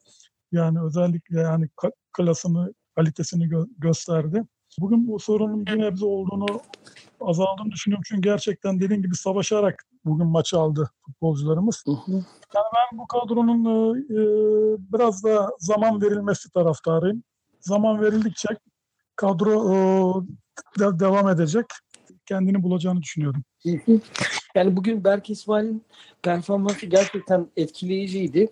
Yani 0.51 0.81
özellikle 0.81 1.39
yani 1.39 1.69
klasını, 2.13 2.73
kalitesini 2.95 3.43
gö- 3.43 3.69
gösterdi. 3.77 4.43
Bugün 4.79 5.07
bu 5.07 5.19
sorunun 5.19 5.65
bir 5.65 5.79
nebze 5.79 6.05
olduğunu 6.05 6.61
azaldığını 7.27 7.71
düşünüyorum. 7.71 8.03
Çünkü 8.07 8.21
gerçekten 8.21 8.79
dediğim 8.79 9.03
gibi 9.03 9.15
savaşarak 9.15 9.83
bugün 10.05 10.27
maçı 10.27 10.57
aldı 10.57 10.89
futbolcularımız. 11.05 11.83
Hı 11.85 11.91
hı. 11.91 12.11
Yani 12.55 12.65
ben 12.75 12.99
bu 12.99 13.07
kadronun 13.07 13.65
e, 13.65 13.93
e, 13.99 14.19
biraz 14.93 15.23
da 15.23 15.49
zaman 15.59 16.01
verilmesi 16.01 16.51
taraftarıyım. 16.51 17.23
Zaman 17.59 18.01
verildikçe 18.01 18.49
kadro 19.15 19.73
e, 19.73 19.77
de- 20.79 20.99
devam 20.99 21.29
edecek. 21.29 21.65
Kendini 22.25 22.63
bulacağını 22.63 23.01
düşünüyorum. 23.01 23.43
Hı 23.63 23.69
hı. 23.85 23.99
Yani 24.55 24.75
bugün 24.75 25.03
Berk 25.03 25.29
İsmail'in 25.29 25.83
performansı 26.21 26.85
gerçekten 26.85 27.47
etkileyiciydi. 27.57 28.49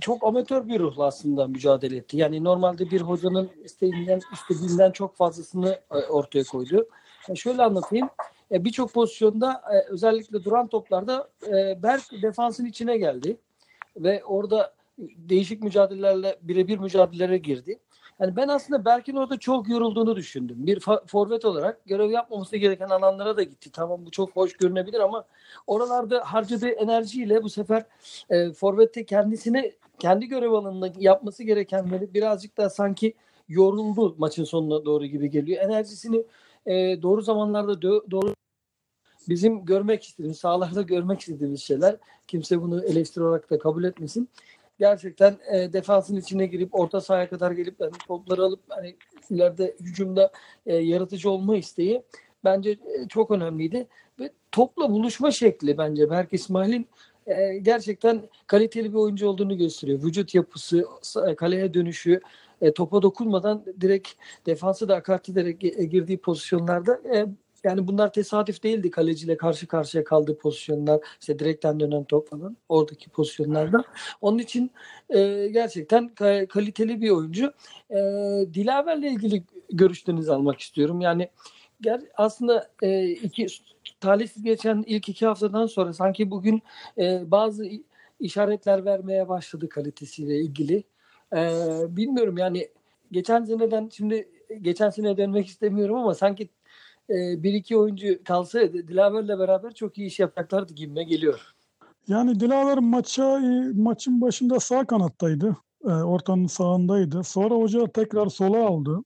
Çok 0.00 0.24
amatör 0.24 0.68
bir 0.68 0.80
ruhla 0.80 1.04
aslında 1.04 1.46
mücadele 1.46 1.96
etti. 1.96 2.16
Yani 2.16 2.44
normalde 2.44 2.90
bir 2.90 3.00
hocanın 3.00 3.50
istediğinden, 3.64 4.20
istediğinden 4.32 4.90
çok 4.90 5.16
fazlasını 5.16 5.80
e, 5.90 5.96
ortaya 5.96 6.44
koydu. 6.44 6.88
Yani 7.28 7.38
şöyle 7.38 7.62
anlatayım. 7.62 8.08
E, 8.52 8.64
Birçok 8.64 8.92
pozisyonda 8.92 9.62
e, 9.72 9.92
özellikle 9.92 10.44
duran 10.44 10.66
toplarda 10.66 11.30
e, 11.46 11.82
Berk 11.82 12.02
defansın 12.22 12.64
içine 12.64 12.96
geldi. 12.96 13.36
Ve 13.96 14.24
orada 14.24 14.74
değişik 14.98 15.62
mücadelelerle 15.62 16.38
birebir 16.42 16.78
mücadelelere 16.78 17.38
girdi. 17.38 17.78
Yani 18.20 18.36
ben 18.36 18.48
aslında 18.48 18.84
Berk'in 18.84 19.16
orada 19.16 19.38
çok 19.38 19.68
yorulduğunu 19.68 20.16
düşündüm. 20.16 20.56
Bir 20.66 20.80
forvet 21.06 21.44
olarak 21.44 21.86
görev 21.86 22.10
yapmaması 22.10 22.56
gereken 22.56 22.88
alanlara 22.88 23.36
da 23.36 23.42
gitti. 23.42 23.70
Tamam 23.72 24.06
bu 24.06 24.10
çok 24.10 24.36
hoş 24.36 24.52
görünebilir 24.52 25.00
ama 25.00 25.24
oralarda 25.66 26.20
harcadığı 26.24 26.68
enerjiyle 26.68 27.42
bu 27.42 27.48
sefer 27.48 27.84
e, 28.30 28.52
forvette 28.52 29.04
kendisine 29.04 29.72
kendi 29.98 30.26
görev 30.26 30.52
alanında 30.52 30.92
yapması 30.98 31.42
gerekenleri 31.42 32.14
birazcık 32.14 32.56
daha 32.56 32.70
sanki 32.70 33.14
yoruldu 33.48 34.14
maçın 34.18 34.44
sonuna 34.44 34.84
doğru 34.84 35.06
gibi 35.06 35.30
geliyor. 35.30 35.64
Enerjisini 35.64 36.24
e, 36.70 37.02
doğru 37.02 37.22
zamanlarda 37.22 37.82
doğru 38.10 38.34
bizim 39.28 39.64
görmek 39.64 40.04
istediğimiz, 40.04 40.38
sahalarda 40.38 40.82
görmek 40.82 41.20
istediğimiz 41.20 41.62
şeyler. 41.62 41.96
Kimse 42.26 42.62
bunu 42.62 42.84
eleştiri 42.84 43.24
olarak 43.24 43.50
da 43.50 43.58
kabul 43.58 43.84
etmesin. 43.84 44.28
Gerçekten 44.78 45.36
e, 45.52 45.72
defansın 45.72 46.16
içine 46.16 46.46
girip 46.46 46.74
orta 46.74 47.00
sahaya 47.00 47.28
kadar 47.28 47.50
gelip 47.50 47.80
yani 47.80 47.92
topları 48.06 48.42
alıp 48.42 48.60
hani 48.68 48.96
ileride 49.30 49.76
hücumda 49.80 50.32
e, 50.66 50.76
yaratıcı 50.76 51.30
olma 51.30 51.56
isteği 51.56 52.02
bence 52.44 52.70
e, 52.70 53.08
çok 53.08 53.30
önemliydi. 53.30 53.88
Ve 54.20 54.30
topla 54.52 54.90
buluşma 54.90 55.30
şekli 55.30 55.78
bence 55.78 56.10
Berk 56.10 56.32
İsmail'in 56.32 56.86
e, 57.26 57.58
gerçekten 57.58 58.22
kaliteli 58.46 58.92
bir 58.92 58.98
oyuncu 58.98 59.28
olduğunu 59.28 59.58
gösteriyor. 59.58 60.02
Vücut 60.02 60.34
yapısı, 60.34 60.86
kaleye 61.36 61.74
dönüşü, 61.74 62.20
e, 62.60 62.72
topa 62.74 63.02
dokunmadan 63.02 63.64
direkt 63.80 64.08
defansı 64.46 64.88
da 64.88 64.96
akart 64.96 65.28
ederek 65.28 65.64
e, 65.64 65.84
girdiği 65.84 66.18
pozisyonlarda 66.18 67.00
e, 67.14 67.26
yani 67.64 67.86
bunlar 67.86 68.12
tesadüf 68.12 68.62
değildi 68.62 68.90
kaleciyle 68.90 69.36
karşı 69.36 69.66
karşıya 69.66 70.04
kaldığı 70.04 70.38
pozisyonlar 70.38 71.00
işte 71.20 71.38
direkten 71.38 71.80
dönen 71.80 72.04
top 72.04 72.28
falan 72.28 72.56
oradaki 72.68 73.10
pozisyonlarda. 73.10 73.84
Onun 74.20 74.38
için 74.38 74.70
e, 75.10 75.48
gerçekten 75.52 76.08
ka- 76.08 76.46
kaliteli 76.46 77.00
bir 77.00 77.10
oyuncu. 77.10 77.52
E, 77.90 77.96
Dilaver'le 78.54 79.02
ilgili 79.02 79.44
görüşlerinizi 79.72 80.32
almak 80.32 80.60
istiyorum. 80.60 81.00
Yani 81.00 81.30
ger- 81.82 82.08
aslında 82.16 82.70
e, 82.82 83.08
iki 83.08 83.46
talihsiz 84.00 84.42
geçen 84.42 84.84
ilk 84.86 85.08
iki 85.08 85.26
haftadan 85.26 85.66
sonra 85.66 85.92
sanki 85.92 86.30
bugün 86.30 86.62
e, 86.98 87.30
bazı 87.30 87.66
işaretler 88.20 88.84
vermeye 88.84 89.28
başladı 89.28 89.68
kalitesiyle 89.68 90.40
ilgili. 90.40 90.84
E, 91.36 91.62
bilmiyorum 91.96 92.38
yani 92.38 92.68
geçen 93.12 93.44
seneden 93.44 93.88
şimdi 93.92 94.28
geçen 94.60 94.90
sene 94.90 95.16
dönmek 95.16 95.46
istemiyorum 95.46 95.96
ama 95.96 96.14
sanki 96.14 96.48
e, 97.10 97.42
bir 97.42 97.52
iki 97.52 97.76
oyuncu 97.76 98.24
kalsaydı 98.24 98.88
Dilaver'le 98.88 99.38
beraber 99.38 99.74
çok 99.74 99.98
iyi 99.98 100.06
iş 100.06 100.20
yapacaklardı 100.20 100.74
gibime 100.74 101.04
geliyor. 101.04 101.54
Yani 102.08 102.40
Dilaver 102.40 102.78
maça 102.78 103.40
e, 103.40 103.72
maçın 103.74 104.20
başında 104.20 104.60
sağ 104.60 104.84
kanattaydı. 104.84 105.56
E, 105.84 105.88
ortanın 105.90 106.46
sağındaydı. 106.46 107.24
Sonra 107.24 107.54
hoca 107.54 107.86
tekrar 107.86 108.26
sola 108.26 108.66
aldı. 108.66 109.04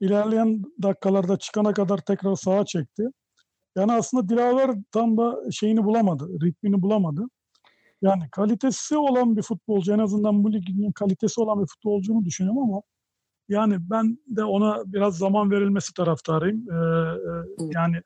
İlerleyen 0.00 0.64
dakikalarda 0.82 1.38
çıkana 1.38 1.72
kadar 1.72 1.98
tekrar 1.98 2.34
sağa 2.34 2.64
çekti. 2.64 3.08
Yani 3.76 3.92
aslında 3.92 4.28
Dilaver 4.28 4.70
tam 4.92 5.16
da 5.16 5.50
şeyini 5.50 5.84
bulamadı, 5.84 6.40
ritmini 6.42 6.82
bulamadı. 6.82 7.28
Yani 8.02 8.30
kalitesi 8.30 8.96
olan 8.96 9.36
bir 9.36 9.42
futbolcu, 9.42 9.92
en 9.92 9.98
azından 9.98 10.44
bu 10.44 10.52
ligin 10.52 10.92
kalitesi 10.92 11.40
olan 11.40 11.62
bir 11.62 11.66
futbolcunu 11.66 12.24
düşünüyorum 12.24 12.62
ama 12.62 12.82
yani 13.48 13.76
ben 13.90 14.18
de 14.26 14.44
ona 14.44 14.82
biraz 14.86 15.18
zaman 15.18 15.50
verilmesi 15.50 15.94
taraftarıyım. 15.94 16.70
Ee, 16.70 16.74
e, 16.74 17.70
yani 17.74 18.02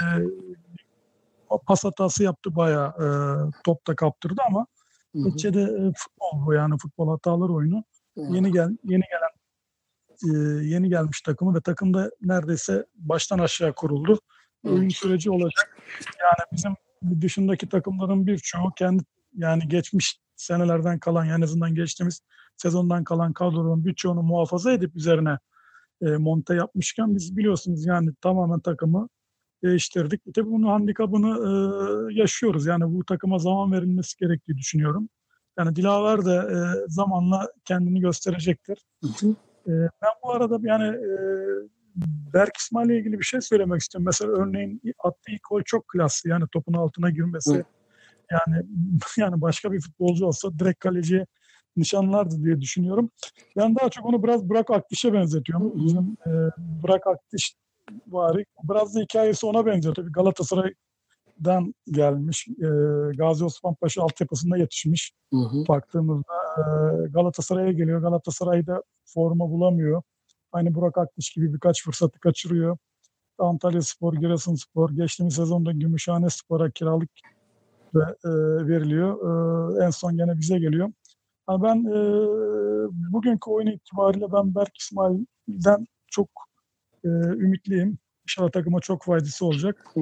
e, 0.00 0.06
pas 1.66 1.84
hatası 1.84 2.22
yaptı 2.22 2.56
bayağı 2.56 2.88
e, 2.88 3.06
top 3.64 3.86
da 3.86 3.96
kaptırdı 3.96 4.42
ama 4.48 4.66
Hı 5.12 5.18
hı. 5.18 5.28
neticede 5.28 5.62
e, 5.62 5.92
futbol 5.96 6.46
bu 6.46 6.52
yani 6.52 6.78
futbol 6.78 7.08
hatalar 7.08 7.48
oyunu. 7.48 7.84
Yeni 8.16 8.52
gel 8.52 8.76
yeni 8.84 9.02
gelen 9.10 9.36
e, 10.24 10.64
yeni 10.64 10.88
gelmiş 10.88 11.20
takımı 11.20 11.54
ve 11.54 11.60
takımda 11.60 12.10
neredeyse 12.20 12.86
baştan 12.94 13.38
aşağı 13.38 13.74
kuruldu. 13.74 14.20
Oyun 14.64 14.88
süreci 14.88 15.30
olacak. 15.30 15.78
Yani 16.20 16.46
bizim 16.52 16.74
dışındaki 17.20 17.68
takımların 17.68 18.26
birçoğu 18.26 18.72
kendi 18.76 19.02
yani 19.36 19.68
geçmiş 19.68 20.20
senelerden 20.36 20.98
kalan 20.98 21.24
yani 21.24 21.38
en 21.38 21.42
azından 21.42 21.74
geçtiğimiz 21.74 22.20
sezondan 22.56 23.04
kalan 23.04 23.32
kadronun 23.32 23.84
birçoğunu 23.84 24.22
muhafaza 24.22 24.72
edip 24.72 24.96
üzerine 24.96 25.38
e, 26.02 26.06
monte 26.06 26.54
yapmışken 26.54 27.16
biz 27.16 27.36
biliyorsunuz 27.36 27.86
yani 27.86 28.10
tamamen 28.20 28.60
takımı 28.60 29.08
değiştirdik. 29.64 30.22
Tabii 30.34 30.50
bunun 30.50 30.68
handikapını 30.68 31.28
e, 31.28 31.50
yaşıyoruz. 32.14 32.66
Yani 32.66 32.84
bu 32.94 33.04
takıma 33.04 33.38
zaman 33.38 33.72
verilmesi 33.72 34.16
gerektiği 34.18 34.56
düşünüyorum. 34.56 35.08
Yani 35.58 35.76
Dilaver 35.76 36.24
de 36.24 36.34
e, 36.34 36.58
zamanla 36.88 37.48
kendini 37.64 38.00
gösterecektir. 38.00 38.78
Hı 39.02 39.08
hı. 39.08 39.30
E, 39.66 39.72
ben 40.02 40.10
bu 40.22 40.32
arada 40.32 40.58
yani 40.62 40.96
e, 40.96 41.16
Berk 42.34 42.56
İsmail'le 42.56 42.90
ilgili 42.90 43.18
bir 43.18 43.24
şey 43.24 43.40
söylemek 43.40 43.80
istiyorum. 43.80 44.06
Mesela 44.06 44.32
örneğin 44.32 44.80
attığı 45.04 45.32
ilk 45.32 45.48
gol 45.50 45.62
çok 45.62 45.88
klaslı. 45.88 46.30
Yani 46.30 46.44
topun 46.52 46.72
altına 46.72 47.10
girmesi. 47.10 47.54
Hı. 47.54 47.64
Yani 48.30 48.62
yani 49.16 49.40
başka 49.40 49.72
bir 49.72 49.80
futbolcu 49.80 50.26
olsa 50.26 50.58
direkt 50.58 50.78
kaleciye 50.78 51.26
nişanlardı 51.76 52.44
diye 52.44 52.60
düşünüyorum. 52.60 53.10
Ben 53.56 53.76
daha 53.76 53.88
çok 53.88 54.06
onu 54.06 54.22
biraz 54.22 54.48
Burak 54.48 54.70
Akdiş'e 54.70 55.12
benzetiyorum. 55.12 55.84
Bizim 55.84 56.16
e, 56.26 56.30
Burak 56.82 57.06
Akdiş 57.06 57.54
var. 58.06 58.44
Biraz 58.62 58.94
da 58.94 59.00
hikayesi 59.00 59.46
ona 59.46 59.66
benziyor. 59.66 59.94
Tabii 59.94 60.12
Galatasaray'dan 60.12 61.74
gelmiş. 61.90 62.48
E, 62.48 62.68
Gazi 63.16 63.44
Osman 63.44 63.74
Paşa 63.74 64.02
altyapısında 64.02 64.56
yetişmiş. 64.56 65.12
Hı 65.32 65.36
hı. 65.36 65.68
Baktığımızda 65.68 66.34
e, 66.58 66.62
Galatasaray'a 67.08 67.72
geliyor. 67.72 68.02
Galatasaray'da 68.02 68.82
forma 69.04 69.50
bulamıyor. 69.50 70.02
Aynı 70.52 70.74
Burak 70.74 70.98
Akdiş 70.98 71.30
gibi 71.30 71.54
birkaç 71.54 71.84
fırsatı 71.84 72.20
kaçırıyor. 72.20 72.78
Antalya 73.38 73.82
Spor, 73.82 74.14
Giresunspor, 74.14 74.90
geçtiğimiz 74.90 75.34
sezonda 75.34 75.72
Gümüşhane 75.72 76.30
Spor'a 76.30 76.70
kiralık 76.70 77.10
ve, 77.96 78.02
e, 78.24 78.30
veriliyor. 78.68 79.12
E, 79.80 79.84
en 79.84 79.90
son 79.90 80.16
gene 80.16 80.38
bize 80.38 80.58
geliyor. 80.58 80.92
Yani 81.48 81.62
ben 81.62 81.76
e, 81.76 81.96
bugünkü 83.12 83.50
oyun 83.50 83.66
itibariyle 83.66 84.32
ben 84.32 84.54
Berk 84.54 84.76
İsmail'den 84.78 85.86
çok 86.06 86.28
e, 87.04 87.08
ümitliyim. 87.08 87.98
İnşallah 88.22 88.50
takıma 88.50 88.80
çok 88.80 89.04
faydası 89.04 89.46
olacak. 89.46 89.84
Hı. 89.94 90.00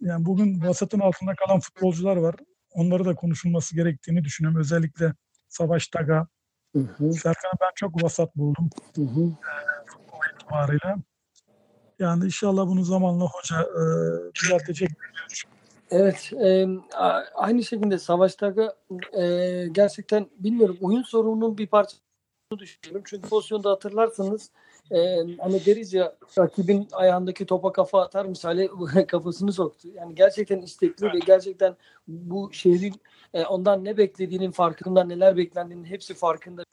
Yani 0.00 0.24
bugün 0.24 0.62
vasatın 0.62 1.00
altında 1.00 1.34
kalan 1.34 1.60
futbolcular 1.60 2.16
var. 2.16 2.34
Onları 2.72 3.04
da 3.04 3.14
konuşulması 3.14 3.74
gerektiğini 3.74 4.24
düşünüyorum. 4.24 4.60
Özellikle 4.60 5.14
Savaş 5.48 5.88
Taga, 5.88 6.26
hı. 6.72 7.12
Serkan'ı 7.12 7.58
ben 7.60 7.70
çok 7.74 8.02
vasat 8.02 8.36
buldum 8.36 8.70
Hı 8.96 9.02
hı. 9.02 9.32
itibariyle. 10.34 10.96
Yani 11.98 12.24
inşallah 12.24 12.66
bunu 12.66 12.84
zamanla 12.84 13.24
hoca 13.24 13.62
e, 13.62 13.84
düzeltecek. 14.34 14.90
Evet, 15.90 16.32
e, 16.32 16.66
aynı 17.34 17.64
şekilde 17.64 17.98
Savaş'ta 17.98 18.54
e, 19.18 19.66
gerçekten 19.72 20.26
bilmiyorum 20.38 20.78
oyun 20.80 21.02
sorununun 21.02 21.58
bir 21.58 21.66
parçası 21.66 22.00
düşünüyorum. 22.58 23.02
Çünkü 23.06 23.28
pozisyonda 23.28 23.70
hatırlarsanız 23.70 24.50
e, 24.90 24.98
hani 25.40 25.66
deriz 25.66 25.94
ya 25.94 26.16
rakibin 26.38 26.88
ayağındaki 26.92 27.46
topa 27.46 27.72
kafa 27.72 28.02
atar 28.02 28.26
misali 28.26 28.70
kafasını 29.08 29.52
soktu. 29.52 29.88
Yani 29.94 30.14
gerçekten 30.14 30.62
istekli 30.62 31.06
ve 31.06 31.18
gerçekten 31.26 31.76
bu 32.08 32.52
şehrin 32.52 32.94
e, 33.34 33.44
ondan 33.44 33.84
ne 33.84 33.96
beklediğinin 33.96 34.50
farkında, 34.50 35.04
neler 35.04 35.36
beklendiğinin 35.36 35.84
hepsi 35.84 36.14
farkında. 36.14 36.64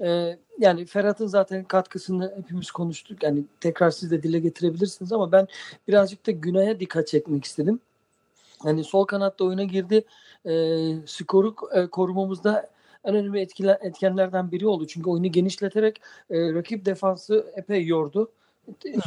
E, 0.00 0.38
yani 0.58 0.86
Ferhat'ın 0.86 1.26
zaten 1.26 1.64
katkısını 1.64 2.34
hepimiz 2.36 2.70
konuştuk. 2.70 3.22
Yani 3.22 3.44
tekrar 3.60 3.90
siz 3.90 4.10
de 4.10 4.22
dile 4.22 4.38
getirebilirsiniz 4.38 5.12
ama 5.12 5.32
ben 5.32 5.48
birazcık 5.88 6.26
da 6.26 6.30
Günay'a 6.30 6.80
dikkat 6.80 7.08
çekmek 7.08 7.44
istedim. 7.44 7.80
Hani 8.62 8.84
sol 8.84 9.04
kanatta 9.04 9.44
oyuna 9.44 9.64
girdi. 9.64 10.04
E, 10.46 10.52
skoru 11.06 11.54
e, 11.74 11.86
korumamızda 11.86 12.70
en 13.04 13.14
önemli 13.14 13.40
etkiler, 13.40 13.78
etkenlerden 13.80 14.52
biri 14.52 14.66
oldu. 14.66 14.86
Çünkü 14.86 15.10
oyunu 15.10 15.26
genişleterek 15.26 16.00
e, 16.30 16.54
rakip 16.54 16.84
defansı 16.84 17.52
epey 17.56 17.86
yordu. 17.86 18.32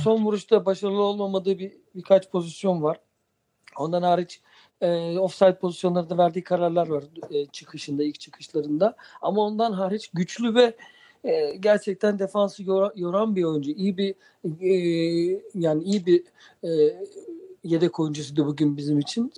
Son 0.03 0.25
vuruşta 0.25 0.65
başarılı 0.65 1.01
olmamadığı 1.01 1.59
bir 1.59 1.71
birkaç 1.95 2.29
pozisyon 2.29 2.83
var. 2.83 2.99
Ondan 3.77 4.03
hariç 4.03 4.41
e, 4.81 5.19
offside 5.19 5.59
pozisyonlarında 5.59 6.17
verdiği 6.17 6.43
kararlar 6.43 6.87
var 6.87 7.03
e, 7.31 7.45
çıkışında, 7.45 8.03
ilk 8.03 8.19
çıkışlarında. 8.19 8.95
Ama 9.21 9.41
ondan 9.41 9.71
hariç 9.71 10.11
güçlü 10.13 10.55
ve 10.55 10.75
e, 11.23 11.55
gerçekten 11.55 12.19
defansı 12.19 12.63
yor, 12.63 12.91
yoran 12.95 13.35
bir 13.35 13.43
oyuncu. 13.43 13.71
İyi 13.71 13.97
bir 13.97 14.15
e, 14.61 15.41
yani 15.55 15.83
iyi 15.83 16.05
bir 16.05 16.23
e, 16.63 16.69
yedek 17.63 17.99
oyuncusuydu 17.99 18.45
bugün 18.45 18.77
bizim 18.77 18.99
için. 18.99 19.33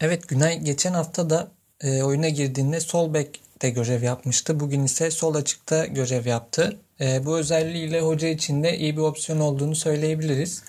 Evet 0.00 0.28
Günay 0.28 0.60
geçen 0.60 0.92
hafta 0.92 1.30
da 1.30 1.48
e, 1.80 2.02
oyuna 2.02 2.28
girdiğinde 2.28 2.80
sol 2.80 3.14
bekte 3.14 3.70
görev 3.70 4.02
yapmıştı. 4.02 4.60
Bugün 4.60 4.84
ise 4.84 5.10
sol 5.10 5.34
açıkta 5.34 5.86
görev 5.86 6.26
yaptı. 6.26 6.80
E, 7.00 7.26
bu 7.26 7.38
özelliğiyle 7.38 8.00
hoca 8.00 8.28
için 8.28 8.62
de 8.62 8.78
iyi 8.78 8.96
bir 8.96 9.02
opsiyon 9.02 9.40
olduğunu 9.40 9.74
söyleyebiliriz. 9.74 10.62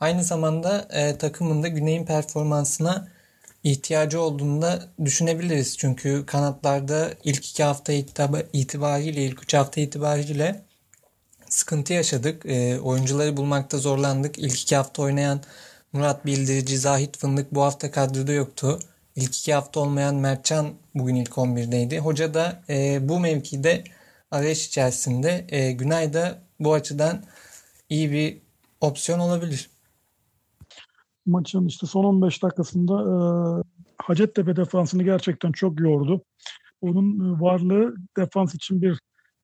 Aynı 0.00 0.24
zamanda 0.24 0.88
e, 0.90 1.18
takımın 1.18 1.62
da 1.62 1.68
Güney'in 1.68 2.06
performansına 2.06 3.08
ihtiyacı 3.64 4.20
olduğunu 4.20 4.62
da 4.62 4.88
düşünebiliriz. 5.04 5.78
Çünkü 5.78 6.26
kanatlarda 6.26 7.10
ilk 7.24 7.46
iki 7.46 7.62
hafta 7.62 7.92
itibariyle, 8.52 9.24
ilk 9.24 9.42
üç 9.42 9.54
hafta 9.54 9.80
itibariyle 9.80 10.64
sıkıntı 11.48 11.92
yaşadık. 11.92 12.46
E, 12.46 12.80
oyuncuları 12.80 13.36
bulmakta 13.36 13.78
zorlandık. 13.78 14.38
İlk 14.38 14.60
iki 14.60 14.76
hafta 14.76 15.02
oynayan 15.02 15.40
Murat 15.92 16.26
Bildirici, 16.26 16.78
Zahit 16.78 17.18
Fındık 17.18 17.54
bu 17.54 17.62
hafta 17.62 17.90
kadroda 17.90 18.32
yoktu. 18.32 18.78
İlk 19.16 19.36
iki 19.38 19.54
hafta 19.54 19.80
olmayan 19.80 20.14
Mertcan 20.14 20.66
bugün 20.94 21.14
ilk 21.14 21.30
11'deydi. 21.30 21.98
Hoca 21.98 22.34
da 22.34 22.62
e, 22.68 23.08
bu 23.08 23.20
mevkide 23.20 23.84
arayış 24.30 24.66
içerisinde. 24.66 25.46
E, 25.48 25.72
Günay 25.72 26.12
da 26.12 26.38
bu 26.60 26.72
açıdan 26.74 27.24
iyi 27.88 28.12
bir 28.12 28.38
opsiyon 28.80 29.18
olabilir. 29.18 29.70
Maçın 31.26 31.66
işte 31.66 31.86
son 31.86 32.04
15 32.04 32.42
dakikasında 32.42 32.94
e, 32.94 33.14
Hacettepe 34.02 34.56
defansını 34.56 35.02
gerçekten 35.02 35.52
çok 35.52 35.80
yordu. 35.80 36.22
Onun 36.80 37.40
varlığı 37.40 37.94
defans 38.16 38.54
için 38.54 38.82
bir 38.82 38.98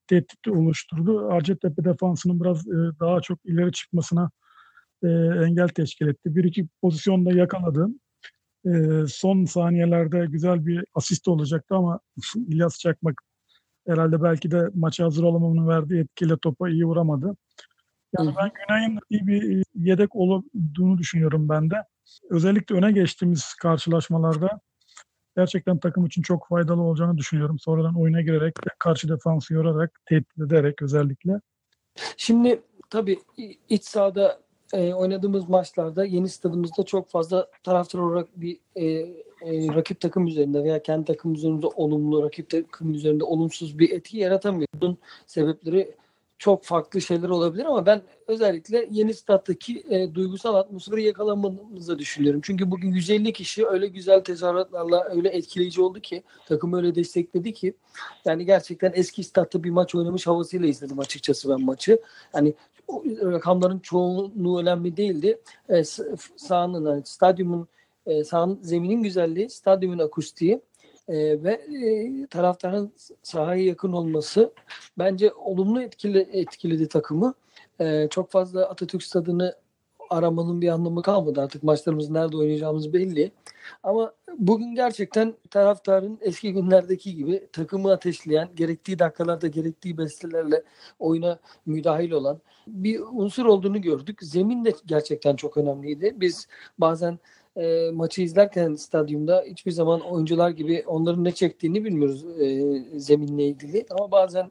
tehdit 0.06 0.48
oluşturdu. 0.48 1.32
Hacettepe 1.32 1.84
defansının 1.84 2.40
biraz 2.40 2.66
e, 2.66 3.00
daha 3.00 3.20
çok 3.20 3.38
ileri 3.44 3.72
çıkmasına 3.72 4.30
e, 5.02 5.08
engel 5.46 5.68
teşkil 5.68 6.06
etti. 6.06 6.36
Bir 6.36 6.44
iki 6.44 6.66
pozisyonda 6.82 7.32
yakaladı. 7.32 7.88
E, 8.66 8.70
son 9.08 9.44
saniyelerde 9.44 10.26
güzel 10.26 10.66
bir 10.66 10.84
asist 10.94 11.28
olacaktı 11.28 11.74
ama 11.74 12.00
İlyas 12.48 12.78
Çakmak 12.78 13.22
herhalde 13.86 14.22
belki 14.22 14.50
de 14.50 14.70
maça 14.74 15.04
hazır 15.04 15.22
olamamanın 15.22 15.68
verdiği 15.68 16.00
etkiyle 16.00 16.36
topa 16.36 16.68
iyi 16.68 16.84
vuramadı. 16.84 17.36
Yani 18.18 18.34
ben 18.36 18.50
Günay'ın 18.54 18.98
iyi 19.10 19.26
bir 19.26 19.64
yedek 19.74 20.16
olduğunu 20.16 20.98
düşünüyorum 20.98 21.48
ben 21.48 21.70
de. 21.70 21.84
Özellikle 22.30 22.74
öne 22.74 22.92
geçtiğimiz 22.92 23.54
karşılaşmalarda 23.54 24.60
gerçekten 25.36 25.78
takım 25.78 26.06
için 26.06 26.22
çok 26.22 26.48
faydalı 26.48 26.82
olacağını 26.82 27.18
düşünüyorum. 27.18 27.58
Sonradan 27.58 28.00
oyuna 28.00 28.20
girerek, 28.20 28.54
karşı 28.78 29.08
defansı 29.08 29.54
yorarak, 29.54 30.00
tehdit 30.06 30.38
ederek 30.38 30.82
özellikle. 30.82 31.40
Şimdi 32.16 32.62
tabii 32.90 33.18
iç 33.68 33.84
sahada 33.84 34.43
e, 34.72 34.94
oynadığımız 34.94 35.48
maçlarda 35.48 36.04
yeni 36.04 36.28
stadımızda 36.28 36.82
çok 36.82 37.08
fazla 37.08 37.50
taraftar 37.62 37.98
olarak 37.98 38.28
bir 38.36 38.58
e, 38.76 38.84
e, 38.84 39.74
rakip 39.74 40.00
takım 40.00 40.26
üzerinde 40.26 40.64
veya 40.64 40.82
kendi 40.82 41.04
takım 41.04 41.34
üzerinde 41.34 41.66
olumlu, 41.66 42.22
rakip 42.22 42.50
takım 42.50 42.94
üzerinde 42.94 43.24
olumsuz 43.24 43.78
bir 43.78 43.90
etki 43.90 44.18
yaratamıyor. 44.18 44.68
Bunun 44.80 44.98
sebepleri 45.26 45.94
çok 46.38 46.64
farklı 46.64 47.00
şeyler 47.00 47.28
olabilir 47.28 47.64
ama 47.64 47.86
ben 47.86 48.02
özellikle 48.26 48.88
yeni 48.90 49.14
stat'taki 49.14 49.84
e, 49.90 50.14
duygusal 50.14 50.54
atmosferi 50.54 51.02
yakalamamızı 51.02 51.98
düşünüyorum. 51.98 52.40
Çünkü 52.44 52.70
bugün 52.70 52.92
150 52.92 53.32
kişi 53.32 53.66
öyle 53.66 53.86
güzel 53.86 54.20
tezahüratlarla 54.20 55.04
öyle 55.04 55.28
etkileyici 55.28 55.80
oldu 55.80 56.00
ki 56.00 56.22
takım 56.46 56.72
öyle 56.72 56.94
destekledi 56.94 57.52
ki 57.52 57.74
yani 58.24 58.44
gerçekten 58.44 58.92
eski 58.94 59.24
statta 59.24 59.64
bir 59.64 59.70
maç 59.70 59.94
oynamış 59.94 60.26
havasıyla 60.26 60.68
izledim 60.68 60.98
açıkçası 60.98 61.48
ben 61.48 61.64
maçı. 61.64 61.98
Yani 62.34 62.54
rakamların 63.22 63.78
çoğunluğu 63.78 64.60
önemli 64.60 64.96
değildi. 64.96 65.40
E, 65.68 65.84
sahanın, 66.36 66.86
yani 66.90 67.02
stadyumun 67.04 67.68
e, 68.06 68.24
sahanın 68.24 68.58
zeminin 68.62 69.02
güzelliği, 69.02 69.50
stadyumun 69.50 69.98
akustiği 69.98 70.60
e, 71.08 71.42
ve 71.42 71.52
e, 71.52 72.26
taraftarın 72.26 72.92
sahaya 73.22 73.64
yakın 73.64 73.92
olması 73.92 74.52
bence 74.98 75.32
olumlu 75.32 75.82
etkili 75.82 76.28
etkiledi 76.32 76.88
takımı. 76.88 77.34
E, 77.80 78.08
çok 78.10 78.30
fazla 78.30 78.68
Atatürk 78.68 79.02
Stadı'nı 79.02 79.54
aramanın 80.10 80.60
bir 80.60 80.68
anlamı 80.68 81.02
kalmadı. 81.02 81.40
Artık 81.40 81.62
maçlarımızı 81.62 82.14
nerede 82.14 82.36
oynayacağımız 82.36 82.92
belli. 82.92 83.32
Ama 83.82 84.12
bugün 84.38 84.74
gerçekten 84.74 85.34
taraftarın 85.50 86.18
eski 86.20 86.52
günlerdeki 86.52 87.16
gibi 87.16 87.48
takımı 87.52 87.92
ateşleyen, 87.92 88.48
gerektiği 88.56 88.98
dakikalarda 88.98 89.46
gerektiği 89.46 89.98
bestelerle 89.98 90.62
oyuna 90.98 91.38
müdahil 91.66 92.10
olan 92.10 92.40
bir 92.66 93.00
unsur 93.12 93.46
olduğunu 93.46 93.82
gördük. 93.82 94.18
Zemin 94.22 94.64
de 94.64 94.72
gerçekten 94.86 95.36
çok 95.36 95.56
önemliydi. 95.56 96.14
Biz 96.16 96.48
bazen 96.78 97.18
e, 97.56 97.90
maçı 97.90 98.22
izlerken 98.22 98.74
stadyumda 98.74 99.44
hiçbir 99.46 99.70
zaman 99.70 100.00
oyuncular 100.00 100.50
gibi 100.50 100.84
onların 100.86 101.24
ne 101.24 101.32
çektiğini 101.32 101.84
bilmiyoruz 101.84 102.24
e, 102.40 102.98
zeminle 102.98 103.44
ilgili. 103.44 103.86
Ama 103.90 104.10
bazen 104.10 104.50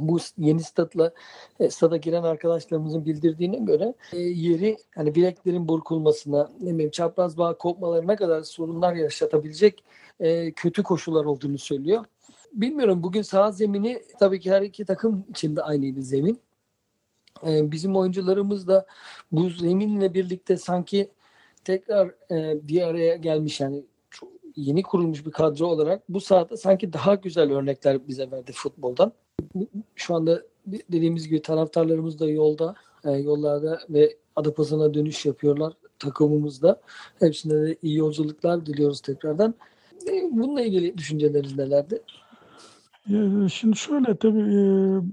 bu 0.00 0.18
yeni 0.38 0.62
statla 0.62 1.12
e, 1.60 1.70
stada 1.70 1.96
giren 1.96 2.22
arkadaşlarımızın 2.22 3.04
bildirdiğine 3.04 3.58
göre 3.58 3.94
e, 4.12 4.18
yeri 4.18 4.76
hani 4.94 5.14
bileklerin 5.14 5.68
burkulmasına, 5.68 6.50
ne 6.60 6.74
bileyim 6.74 6.90
çapraz 6.90 7.38
bağ 7.38 7.58
kopmalarına 7.58 8.16
kadar 8.16 8.42
sorunlar 8.42 8.94
yaşatabilecek 8.94 9.84
e, 10.20 10.52
kötü 10.52 10.82
koşullar 10.82 11.24
olduğunu 11.24 11.58
söylüyor. 11.58 12.04
Bilmiyorum 12.52 13.02
bugün 13.02 13.22
sağ 13.22 13.52
zemini 13.52 14.02
tabii 14.18 14.40
ki 14.40 14.50
her 14.50 14.62
iki 14.62 14.84
takım 14.84 15.24
içinde 15.30 15.62
aynıydı 15.62 16.02
zemin. 16.02 16.40
Bizim 17.44 17.96
oyuncularımız 17.96 18.68
da 18.68 18.86
bu 19.32 19.50
zeminle 19.50 20.14
birlikte 20.14 20.56
sanki 20.56 21.10
tekrar 21.64 22.10
bir 22.68 22.82
araya 22.82 23.16
gelmiş 23.16 23.60
yani 23.60 23.84
yeni 24.58 24.82
kurulmuş 24.82 25.26
bir 25.26 25.30
kadro 25.30 25.66
olarak 25.66 26.02
bu 26.08 26.20
sahada 26.20 26.56
sanki 26.56 26.92
daha 26.92 27.14
güzel 27.14 27.52
örnekler 27.52 28.08
bize 28.08 28.30
verdi 28.30 28.52
futboldan. 28.52 29.12
Şu 29.94 30.14
anda 30.14 30.42
dediğimiz 30.66 31.28
gibi 31.28 31.42
taraftarlarımız 31.42 32.20
da 32.20 32.28
yolda, 32.28 32.74
e, 33.04 33.10
yollarda 33.10 33.78
ve 33.90 34.16
Adapazarı'na 34.36 34.94
dönüş 34.94 35.26
yapıyorlar 35.26 35.72
takımımızda. 35.98 36.80
Hepsine 37.18 37.54
de 37.54 37.76
iyi 37.82 37.96
yolculuklar 37.96 38.66
diliyoruz 38.66 39.00
tekrardan. 39.00 39.54
E, 40.06 40.28
bununla 40.30 40.62
ilgili 40.62 40.98
düşünceleriniz 40.98 41.58
nelerdi? 41.58 42.02
Şimdi 43.52 43.76
şöyle 43.76 44.16
tabii 44.16 44.40
e, 44.40 44.60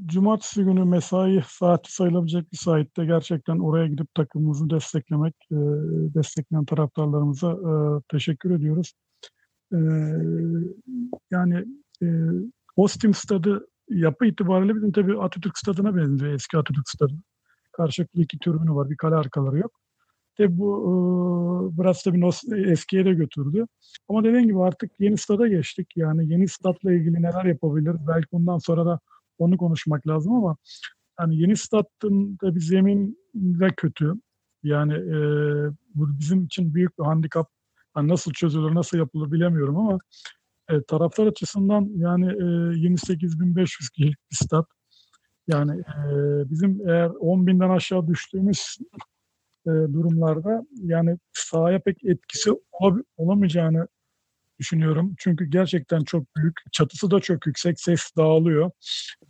cumartesi 0.06 0.64
günü 0.64 0.86
mesai 0.86 1.44
saati 1.48 1.94
sayılabilecek 1.94 2.52
bir 2.52 2.58
saatte 2.58 3.06
gerçekten 3.06 3.60
oraya 3.60 3.88
gidip 3.88 4.16
takımımızı 4.16 4.70
desteklemek, 4.70 5.36
e, 5.52 5.56
destekleyen 6.16 6.66
taraftarlarımıza 6.66 7.52
e, 7.52 7.72
teşekkür 8.12 8.52
ediyoruz. 8.52 8.94
Yani 11.32 11.66
Ostim 12.76 13.14
stadı 13.14 13.68
yapı 13.90 14.26
itibariyle 14.26 14.76
bizim 14.76 14.92
tabii 14.92 15.22
Atatürk 15.22 15.58
stadına 15.58 15.96
benziyor 15.96 16.34
eski 16.34 16.58
Atatürk 16.58 16.90
stadı. 16.90 17.14
Karşılıklı 17.72 18.22
iki 18.22 18.40
türbünü 18.40 18.76
var, 18.76 18.90
bir 18.90 18.98
kale 18.98 19.16
arkaları 19.16 19.58
yok. 19.58 19.72
Tabi 20.38 20.58
bu 20.58 20.82
e, 20.86 20.92
biraz 21.78 22.04
tabii 22.04 22.26
eskiye 22.72 23.06
de 23.06 23.14
götürdü. 23.14 23.66
Ama 24.10 24.24
dediğim 24.24 24.48
gibi 24.48 24.62
artık 24.62 24.92
yeni 25.00 25.18
stada 25.18 25.48
geçtik. 25.48 25.88
Yani 25.96 26.32
yeni 26.32 26.48
statla 26.48 26.94
ilgili 26.94 27.14
neler 27.14 27.46
yapabiliriz? 27.46 28.08
Belki 28.08 28.28
bundan 28.32 28.58
sonra 28.58 28.86
da 28.86 29.00
onu 29.38 29.58
konuşmak 29.58 30.08
lazım 30.08 30.34
ama 30.34 30.58
yani 31.20 31.38
yeni 31.38 31.58
statın 31.58 32.38
da 32.42 32.56
bir 32.56 32.60
zemin 32.60 33.18
de 33.34 33.68
kötü. 33.78 34.14
Yani 34.64 34.94
e, 34.94 35.18
bu 35.96 36.20
bizim 36.20 36.44
için 36.44 36.74
büyük 36.74 37.00
bir 37.00 37.04
handikap. 37.04 37.55
Yani 37.98 38.08
nasıl 38.08 38.32
çözülür, 38.32 38.76
nasıl 38.76 38.98
yapılır 38.98 39.32
bilemiyorum 39.32 39.78
ama 39.78 40.00
e, 40.70 40.84
taraftar 40.84 41.28
açısından 41.28 41.90
yani 41.96 42.26
e, 42.26 42.78
28.500 42.88 43.92
kişilik. 43.92 44.18
Yani 45.48 45.82
e, 45.82 46.10
bizim 46.50 46.90
eğer 46.90 47.08
10.000'den 47.10 47.70
aşağı 47.70 48.08
düştüğümüz 48.08 48.78
e, 49.66 49.70
durumlarda 49.70 50.66
yani 50.74 51.18
sahaya 51.34 51.80
pek 51.80 52.06
etkisi 52.06 52.50
olab- 52.50 53.04
olamayacağını 53.18 53.88
düşünüyorum. 54.60 55.16
Çünkü 55.18 55.46
gerçekten 55.46 56.04
çok 56.04 56.36
büyük. 56.36 56.60
Çatısı 56.72 57.12
da 57.12 57.20
çok 57.20 57.48
yüksek. 57.48 57.80
Ses 57.80 58.12
dağılıyor. 58.18 58.72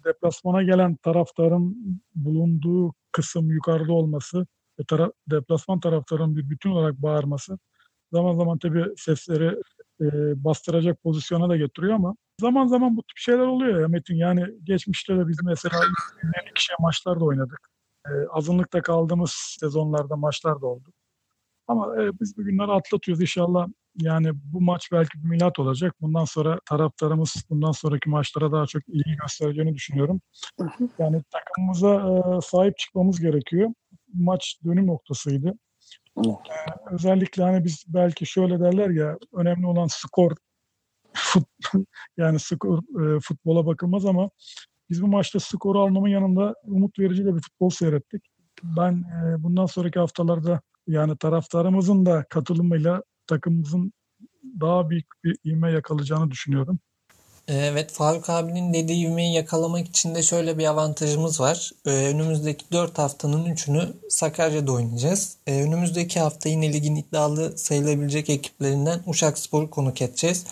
Deplasmana 0.06 0.64
gelen 0.64 0.96
taraftarın 0.96 1.78
bulunduğu 2.16 2.94
kısım 3.12 3.52
yukarıda 3.52 3.94
olması 3.94 4.48
ve 4.80 4.84
tara- 4.84 5.14
deplasman 5.32 5.80
taraftarın 5.80 6.36
bir 6.36 6.50
bütün 6.50 6.70
olarak 6.70 7.02
bağırması 7.02 7.60
zaman 8.12 8.34
zaman 8.34 8.58
tabii 8.58 8.86
sesleri 8.98 9.62
e, 10.02 10.06
bastıracak 10.44 11.04
pozisyona 11.04 11.50
da 11.50 11.58
getiriyor 11.58 11.94
ama 11.94 12.16
zaman 12.42 12.68
zaman 12.68 12.98
bu 12.98 13.04
tip 13.04 13.18
şeyler 13.18 13.40
oluyor 13.48 13.82
ya 13.82 13.88
Metin. 13.88 14.16
Yani 14.16 14.46
geçmişte 14.64 15.18
de 15.18 15.28
biz 15.28 15.38
mesela 15.44 15.76
150 16.24 16.54
kişiye 16.56 16.76
maçlar 16.80 17.20
da 17.20 17.26
oynadık. 17.26 17.60
e, 18.08 18.12
azınlıkta 18.30 18.82
kaldığımız 18.82 19.32
sezonlarda 19.60 20.16
maçlar 20.16 20.62
da 20.62 20.68
oldu. 20.68 20.90
Ama 21.68 22.04
e, 22.04 22.20
biz 22.20 22.38
bugünleri 22.38 22.72
atlatıyoruz 22.72 23.22
inşallah. 23.22 23.68
Yani 23.96 24.32
bu 24.34 24.62
maç 24.62 24.90
belki 24.92 25.24
bir 25.24 25.30
milat 25.30 25.60
olacak. 25.60 25.96
Bundan 26.02 26.26
sonra 26.26 26.60
taraftarımız 26.66 27.36
bundan 27.50 27.72
sonraki 27.72 28.10
maçlara 28.10 28.52
daha 28.52 28.66
çok 28.66 28.82
ilgi 28.88 29.16
göstereceğini 29.22 29.74
düşünüyorum. 29.74 30.22
Yani 31.00 31.24
takımımıza 31.32 31.96
e, 31.96 32.42
sahip 32.42 32.78
çıkmamız 32.78 33.22
gerekiyor. 33.22 33.70
Maç 34.14 34.60
dönüm 34.66 34.88
noktasıydı. 34.88 35.54
E, 36.18 36.30
özellikle 36.92 37.44
hani 37.44 37.64
biz 37.64 37.84
belki 37.88 38.26
şöyle 38.26 38.60
derler 38.60 38.90
ya 38.90 39.18
önemli 39.34 39.68
olan 39.68 39.88
skor 39.88 40.32
fut, 41.14 41.48
yani 42.18 42.40
skor 42.40 42.78
e, 42.78 43.20
futbola 43.20 43.66
bakılmaz 43.66 44.06
ama 44.06 44.30
biz 44.90 45.02
bu 45.02 45.08
maçta 45.08 45.40
skoru 45.40 45.80
almamın 45.80 46.10
yanında 46.10 46.56
umut 46.64 47.00
verici 47.00 47.26
de 47.26 47.36
bir 47.36 47.42
futbol 47.42 47.70
seyrettik. 47.70 48.24
Ben 48.64 48.94
e, 48.94 49.44
bundan 49.44 49.66
sonraki 49.66 50.00
haftalarda 50.00 50.62
yani 50.88 51.18
taraftarımızın 51.18 52.06
da 52.06 52.26
katılımıyla 52.30 53.04
takımımızın 53.28 53.94
daha 54.62 54.90
büyük 54.90 55.08
bir 55.24 55.38
ivme 55.46 55.72
yakalayacağını 55.72 56.32
düşünüyorum. 56.32 56.80
Evet 57.48 57.92
Faruk 57.92 58.30
abinin 58.30 58.74
dediği 58.74 59.06
ivmeyi 59.08 59.34
yakalamak 59.34 59.88
için 59.88 60.16
de 60.16 60.24
şöyle 60.24 60.58
bir 60.58 60.66
avantajımız 60.66 61.40
var. 61.40 61.72
Ee, 61.86 61.90
önümüzdeki 61.90 62.66
4 62.72 62.98
haftanın 62.98 63.46
3'ünü 63.46 63.88
Sakarya'da 64.10 64.72
oynayacağız. 64.72 65.38
Ee, 65.48 65.62
önümüzdeki 65.62 66.20
hafta 66.20 66.50
yine 66.50 66.74
ligin 66.74 66.96
iddialı 66.96 67.58
sayılabilecek 67.58 68.30
ekiplerinden 68.30 69.00
Uşak 69.08 69.38
Spor'u 69.38 69.70
konuk 69.70 70.02
edeceğiz. 70.02 70.46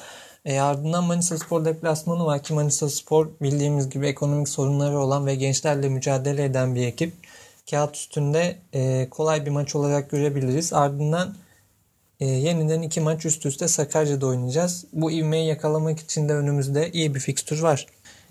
E, 0.45 0.59
ardından 0.59 1.03
Manisa 1.03 1.37
Spor 1.37 1.65
deplasmanı 1.65 2.25
var 2.25 2.43
ki 2.43 2.53
Manisa 2.53 2.89
Spor 2.89 3.29
bildiğimiz 3.41 3.89
gibi 3.89 4.07
ekonomik 4.07 4.49
sorunları 4.49 4.99
olan 4.99 5.25
ve 5.25 5.35
gençlerle 5.35 5.89
mücadele 5.89 6.43
eden 6.43 6.75
bir 6.75 6.87
ekip. 6.87 7.13
Kağıt 7.69 7.95
üstünde 7.95 8.57
e, 8.73 9.09
kolay 9.09 9.45
bir 9.45 9.51
maç 9.51 9.75
olarak 9.75 10.09
görebiliriz. 10.09 10.73
Ardından 10.73 11.35
e, 12.23 12.25
yeniden 12.25 12.81
iki 12.81 13.01
maç 13.01 13.25
üst 13.25 13.45
üste 13.45 13.67
Sakarya'da 13.67 14.27
oynayacağız. 14.27 14.85
Bu 14.93 15.11
ivmeyi 15.11 15.47
yakalamak 15.47 15.99
için 15.99 16.29
de 16.29 16.33
önümüzde 16.33 16.91
iyi 16.91 17.15
bir 17.15 17.19
fikstür 17.19 17.61
var. 17.61 17.87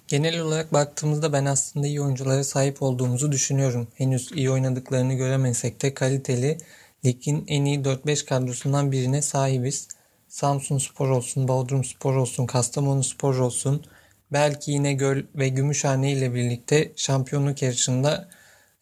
Genel 0.08 0.40
olarak 0.40 0.72
baktığımızda 0.72 1.32
ben 1.32 1.44
aslında 1.44 1.86
iyi 1.86 2.02
oyunculara 2.02 2.44
sahip 2.44 2.82
olduğumuzu 2.82 3.32
düşünüyorum. 3.32 3.88
Henüz 3.94 4.32
iyi 4.34 4.50
oynadıklarını 4.50 5.14
göremesek 5.14 5.82
de 5.82 5.94
kaliteli 5.94 6.58
ligin 7.04 7.44
en 7.48 7.64
iyi 7.64 7.78
4-5 7.80 8.24
kadrosundan 8.24 8.92
birine 8.92 9.22
sahibiz. 9.22 9.88
Samsun 10.28 10.78
Spor 10.78 11.08
olsun, 11.08 11.48
Bodrum 11.48 11.84
Spor 11.84 12.16
olsun, 12.16 12.46
Kastamonu 12.46 13.04
Spor 13.04 13.38
olsun, 13.38 13.84
belki 14.32 14.70
yine 14.70 14.92
Göl 14.92 15.22
ve 15.34 15.48
Gümüşhane 15.48 16.12
ile 16.12 16.34
birlikte 16.34 16.92
şampiyonluk 16.96 17.62
yarışında 17.62 18.28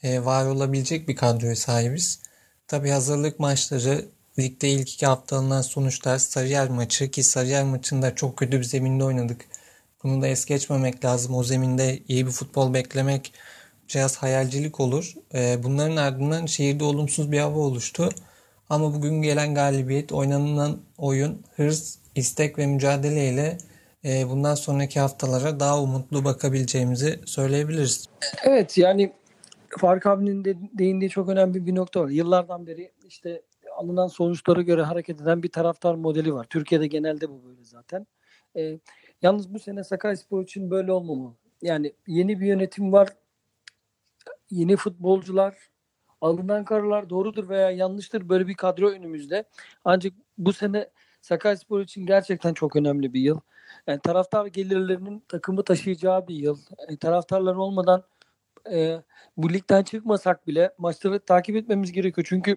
e, 0.02 0.24
var 0.24 0.46
olabilecek 0.46 1.08
bir 1.08 1.16
kadroya 1.16 1.56
sahibiz. 1.56 2.18
Tabi 2.68 2.90
hazırlık 2.90 3.40
maçları, 3.40 4.04
ligde 4.38 4.68
ilk 4.68 4.92
iki 4.92 5.06
hafta 5.06 5.36
alınan 5.36 5.62
sonuçlar, 5.62 6.18
Sarıyer 6.18 6.68
maçı 6.68 7.10
ki 7.10 7.22
Sarıyer 7.22 7.64
maçında 7.64 8.14
çok 8.14 8.36
kötü 8.36 8.58
bir 8.58 8.64
zeminde 8.64 9.04
oynadık. 9.04 9.46
Bunu 10.02 10.22
da 10.22 10.26
es 10.26 10.44
geçmemek 10.44 11.04
lazım. 11.04 11.34
O 11.34 11.42
zeminde 11.42 11.98
iyi 12.08 12.26
bir 12.26 12.30
futbol 12.30 12.74
beklemek 12.74 13.32
biraz 13.94 14.16
hayalcilik 14.16 14.80
olur. 14.80 15.14
E, 15.34 15.62
bunların 15.62 15.96
ardından 15.96 16.46
şehirde 16.46 16.84
olumsuz 16.84 17.32
bir 17.32 17.38
hava 17.38 17.58
oluştu. 17.58 18.08
Ama 18.70 18.94
bugün 18.94 19.22
gelen 19.22 19.54
galibiyet, 19.54 20.12
oynanılan 20.12 20.80
oyun, 20.98 21.42
hırs, 21.56 21.96
istek 22.14 22.58
ve 22.58 22.66
mücadeleyle 22.66 23.58
e, 24.04 24.28
bundan 24.28 24.54
sonraki 24.54 25.00
haftalara 25.00 25.60
daha 25.60 25.82
umutlu 25.82 26.24
bakabileceğimizi 26.24 27.20
söyleyebiliriz. 27.24 28.06
Evet 28.44 28.78
yani 28.78 29.12
Faruk 29.78 30.06
abinin 30.06 30.44
de 30.44 30.56
değindiği 30.78 31.10
çok 31.10 31.28
önemli 31.28 31.66
bir 31.66 31.74
nokta 31.74 32.00
var. 32.00 32.08
Yıllardan 32.08 32.66
beri 32.66 32.90
işte 33.04 33.42
alınan 33.80 34.06
sonuçlara 34.06 34.62
göre 34.62 34.82
hareket 34.82 35.20
eden 35.20 35.42
bir 35.42 35.48
taraftar 35.48 35.94
modeli 35.94 36.34
var. 36.34 36.46
Türkiye'de 36.50 36.86
genelde 36.86 37.30
bu 37.30 37.44
böyle 37.44 37.64
zaten. 37.64 38.06
E, 38.56 38.78
yalnız 39.22 39.54
bu 39.54 39.58
sene 39.58 39.84
Sakaryaspor 39.84 40.42
için 40.42 40.70
böyle 40.70 40.92
olmamalı. 40.92 41.34
Yani 41.62 41.92
yeni 42.06 42.40
bir 42.40 42.46
yönetim 42.46 42.92
var. 42.92 43.08
Yeni 44.50 44.76
futbolcular, 44.76 45.56
alınan 46.20 46.64
kararlar 46.64 47.10
doğrudur 47.10 47.48
veya 47.48 47.70
yanlıştır 47.70 48.28
böyle 48.28 48.46
bir 48.48 48.54
kadro 48.54 48.90
önümüzde. 48.90 49.44
Ancak 49.84 50.12
bu 50.38 50.52
sene 50.52 50.90
Sakaryaspor 51.20 51.80
için 51.80 52.06
gerçekten 52.06 52.54
çok 52.54 52.76
önemli 52.76 53.12
bir 53.12 53.20
yıl. 53.20 53.40
Yani 53.86 54.00
taraftar 54.00 54.46
gelirlerinin 54.46 55.20
takımı 55.28 55.64
taşıyacağı 55.64 56.28
bir 56.28 56.34
yıl. 56.34 56.58
Yani 56.88 56.98
taraftarlar 56.98 57.54
olmadan 57.54 58.04
e, 58.72 59.02
bu 59.36 59.52
ligden 59.52 59.82
çıkmasak 59.82 60.46
bile 60.46 60.74
maçları 60.78 61.20
takip 61.20 61.56
etmemiz 61.56 61.92
gerekiyor. 61.92 62.26
Çünkü 62.30 62.56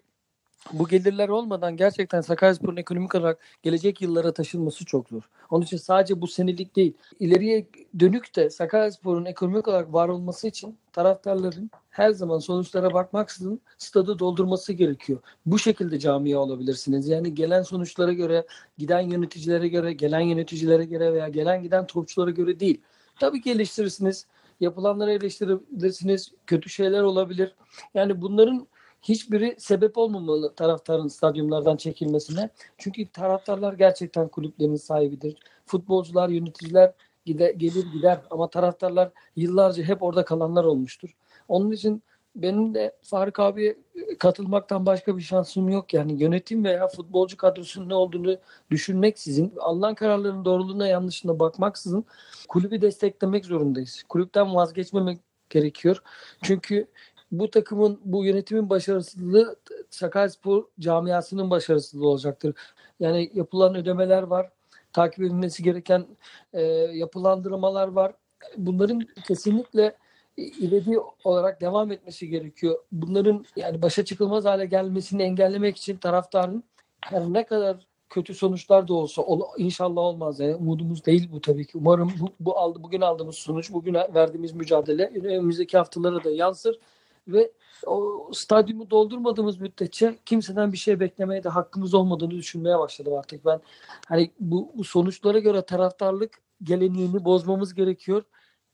bu 0.72 0.88
gelirler 0.88 1.30
olmadan 1.30 1.78
gerçekten 1.78 2.22
Sakaryaspor'un 2.22 2.78
ekonomik 2.78 3.16
olarak 3.16 3.40
gelecek 3.64 4.02
yıllara 4.02 4.34
taşınması 4.34 4.86
çok 4.86 5.10
zor. 5.10 5.30
Onun 5.50 5.64
için 5.64 5.78
sadece 5.78 6.22
bu 6.22 6.28
senelik 6.28 6.76
değil, 6.76 6.94
ileriye 7.20 7.68
dönük 8.00 8.36
de 8.36 8.50
Sakaryaspor'un 8.50 9.26
ekonomik 9.26 9.68
olarak 9.68 9.94
var 9.94 10.10
olması 10.10 10.48
için 10.48 10.78
taraftarların 10.92 11.72
her 11.90 12.12
zaman 12.12 12.40
sonuçlara 12.40 12.94
bakmaksızın 12.94 13.62
stadı 13.78 14.20
doldurması 14.20 14.74
gerekiyor. 14.74 15.20
Bu 15.46 15.60
şekilde 15.60 16.00
camia 16.00 16.40
olabilirsiniz. 16.40 17.08
Yani 17.08 17.36
gelen 17.36 17.62
sonuçlara 17.62 18.14
göre, 18.14 18.46
giden 18.78 19.02
yöneticilere 19.02 19.68
göre, 19.68 19.94
gelen 19.94 20.20
yöneticilere 20.20 20.86
göre 20.86 21.14
veya 21.14 21.30
gelen 21.30 21.64
giden 21.64 21.88
topçulara 21.88 22.32
göre 22.32 22.60
değil. 22.60 22.82
Tabii 23.20 23.42
ki 23.42 23.52
eleştirirsiniz. 23.52 24.28
Yapılanları 24.60 25.12
eleştirebilirsiniz. 25.12 26.32
Kötü 26.48 26.70
şeyler 26.70 27.02
olabilir. 27.02 27.56
Yani 27.94 28.22
bunların 28.22 28.68
hiçbiri 29.04 29.56
sebep 29.58 29.98
olmamalı 29.98 30.56
taraftarın 30.56 31.08
stadyumlardan 31.08 31.78
çekilmesine. 31.78 32.50
Çünkü 32.78 33.06
taraftarlar 33.06 33.74
gerçekten 33.74 34.28
kulüplerin 34.28 34.76
sahibidir. 34.76 35.38
Futbolcular, 35.66 36.30
yöneticiler 36.30 36.94
gider, 37.26 37.50
gelir 37.50 37.86
gider 37.94 38.22
ama 38.30 38.50
taraftarlar 38.50 39.12
yıllarca 39.36 39.84
hep 39.84 40.04
orada 40.04 40.26
kalanlar 40.26 40.64
olmuştur. 40.64 41.16
Onun 41.48 41.72
için 41.72 42.04
benim 42.36 42.74
de 42.74 42.96
Faruk 43.02 43.40
abiye 43.40 43.78
katılmaktan 44.20 44.86
başka 44.86 45.18
bir 45.18 45.22
şansım 45.22 45.70
yok. 45.70 45.94
Yani 45.94 46.24
yönetim 46.24 46.64
veya 46.64 46.88
futbolcu 46.88 47.38
kadrosunun 47.38 47.90
ne 47.90 47.96
olduğunu 47.96 48.38
düşünmeksizin, 48.72 49.54
alınan 49.60 49.96
kararların 49.96 50.46
doğruluğuna 50.46 50.88
yanlışına 50.88 51.40
bakmaksızın 51.40 52.06
kulübü 52.48 52.82
desteklemek 52.82 53.46
zorundayız. 53.46 54.04
Kulüpten 54.10 54.56
vazgeçmemek 54.56 55.20
gerekiyor. 55.50 56.04
Çünkü 56.42 56.88
bu 57.34 57.50
takımın, 57.50 58.00
bu 58.06 58.26
yönetimin 58.26 58.70
başarısızlığı 58.70 59.56
Sakaryaspor 59.90 60.64
camiasının 60.80 61.50
başarısızlığı 61.50 62.08
olacaktır. 62.08 62.56
Yani 63.00 63.32
yapılan 63.34 63.76
ödemeler 63.76 64.24
var. 64.24 64.50
Takip 64.94 65.20
edilmesi 65.20 65.64
gereken 65.64 66.06
e, 66.54 66.62
yapılandırmalar 66.94 67.88
var. 67.88 68.14
Bunların 68.58 69.02
kesinlikle 69.28 69.98
ivedi 70.38 71.00
olarak 71.24 71.62
devam 71.62 71.92
etmesi 71.92 72.30
gerekiyor. 72.30 72.80
Bunların 72.92 73.46
yani 73.56 73.82
başa 73.82 74.06
çıkılmaz 74.06 74.46
hale 74.46 74.66
gelmesini 74.66 75.24
engellemek 75.24 75.78
için 75.78 75.98
taraftarın 75.98 76.64
her 77.02 77.22
ne 77.22 77.46
kadar 77.46 77.88
kötü 78.10 78.34
sonuçlar 78.34 78.88
da 78.88 78.94
olsa 78.94 79.22
ol, 79.22 79.42
inşallah 79.58 80.02
olmaz. 80.02 80.40
Yani 80.40 80.56
umudumuz 80.56 81.06
değil 81.06 81.30
bu 81.32 81.42
tabii 81.42 81.66
ki. 81.66 81.78
Umarım 81.78 82.14
bu, 82.20 82.30
bu 82.40 82.58
aldı 82.58 82.84
bugün 82.84 83.02
aldığımız 83.02 83.36
sonuç, 83.36 83.74
bugün 83.74 83.94
verdiğimiz 83.94 84.54
mücadele 84.54 85.12
önümüzdeki 85.16 85.78
haftalara 85.78 86.24
da 86.24 86.32
yansır 86.32 86.80
ve 87.28 87.52
o 87.86 88.30
stadyumu 88.34 88.90
doldurmadığımız 88.90 89.60
müddetçe 89.60 90.16
kimseden 90.26 90.72
bir 90.72 90.78
şey 90.78 91.00
beklemeye 91.00 91.44
de 91.44 91.50
hakkımız 91.50 91.94
olmadığını 91.94 92.32
düşünmeye 92.32 92.80
başladım 92.80 93.14
artık 93.14 93.46
ben. 93.46 93.62
Hani 94.08 94.32
bu, 94.40 94.72
bu 94.76 94.84
sonuçlara 94.84 95.40
göre 95.40 95.62
taraftarlık 95.62 96.42
geleneğini 96.64 97.26
bozmamız 97.26 97.74
gerekiyor. 97.74 98.24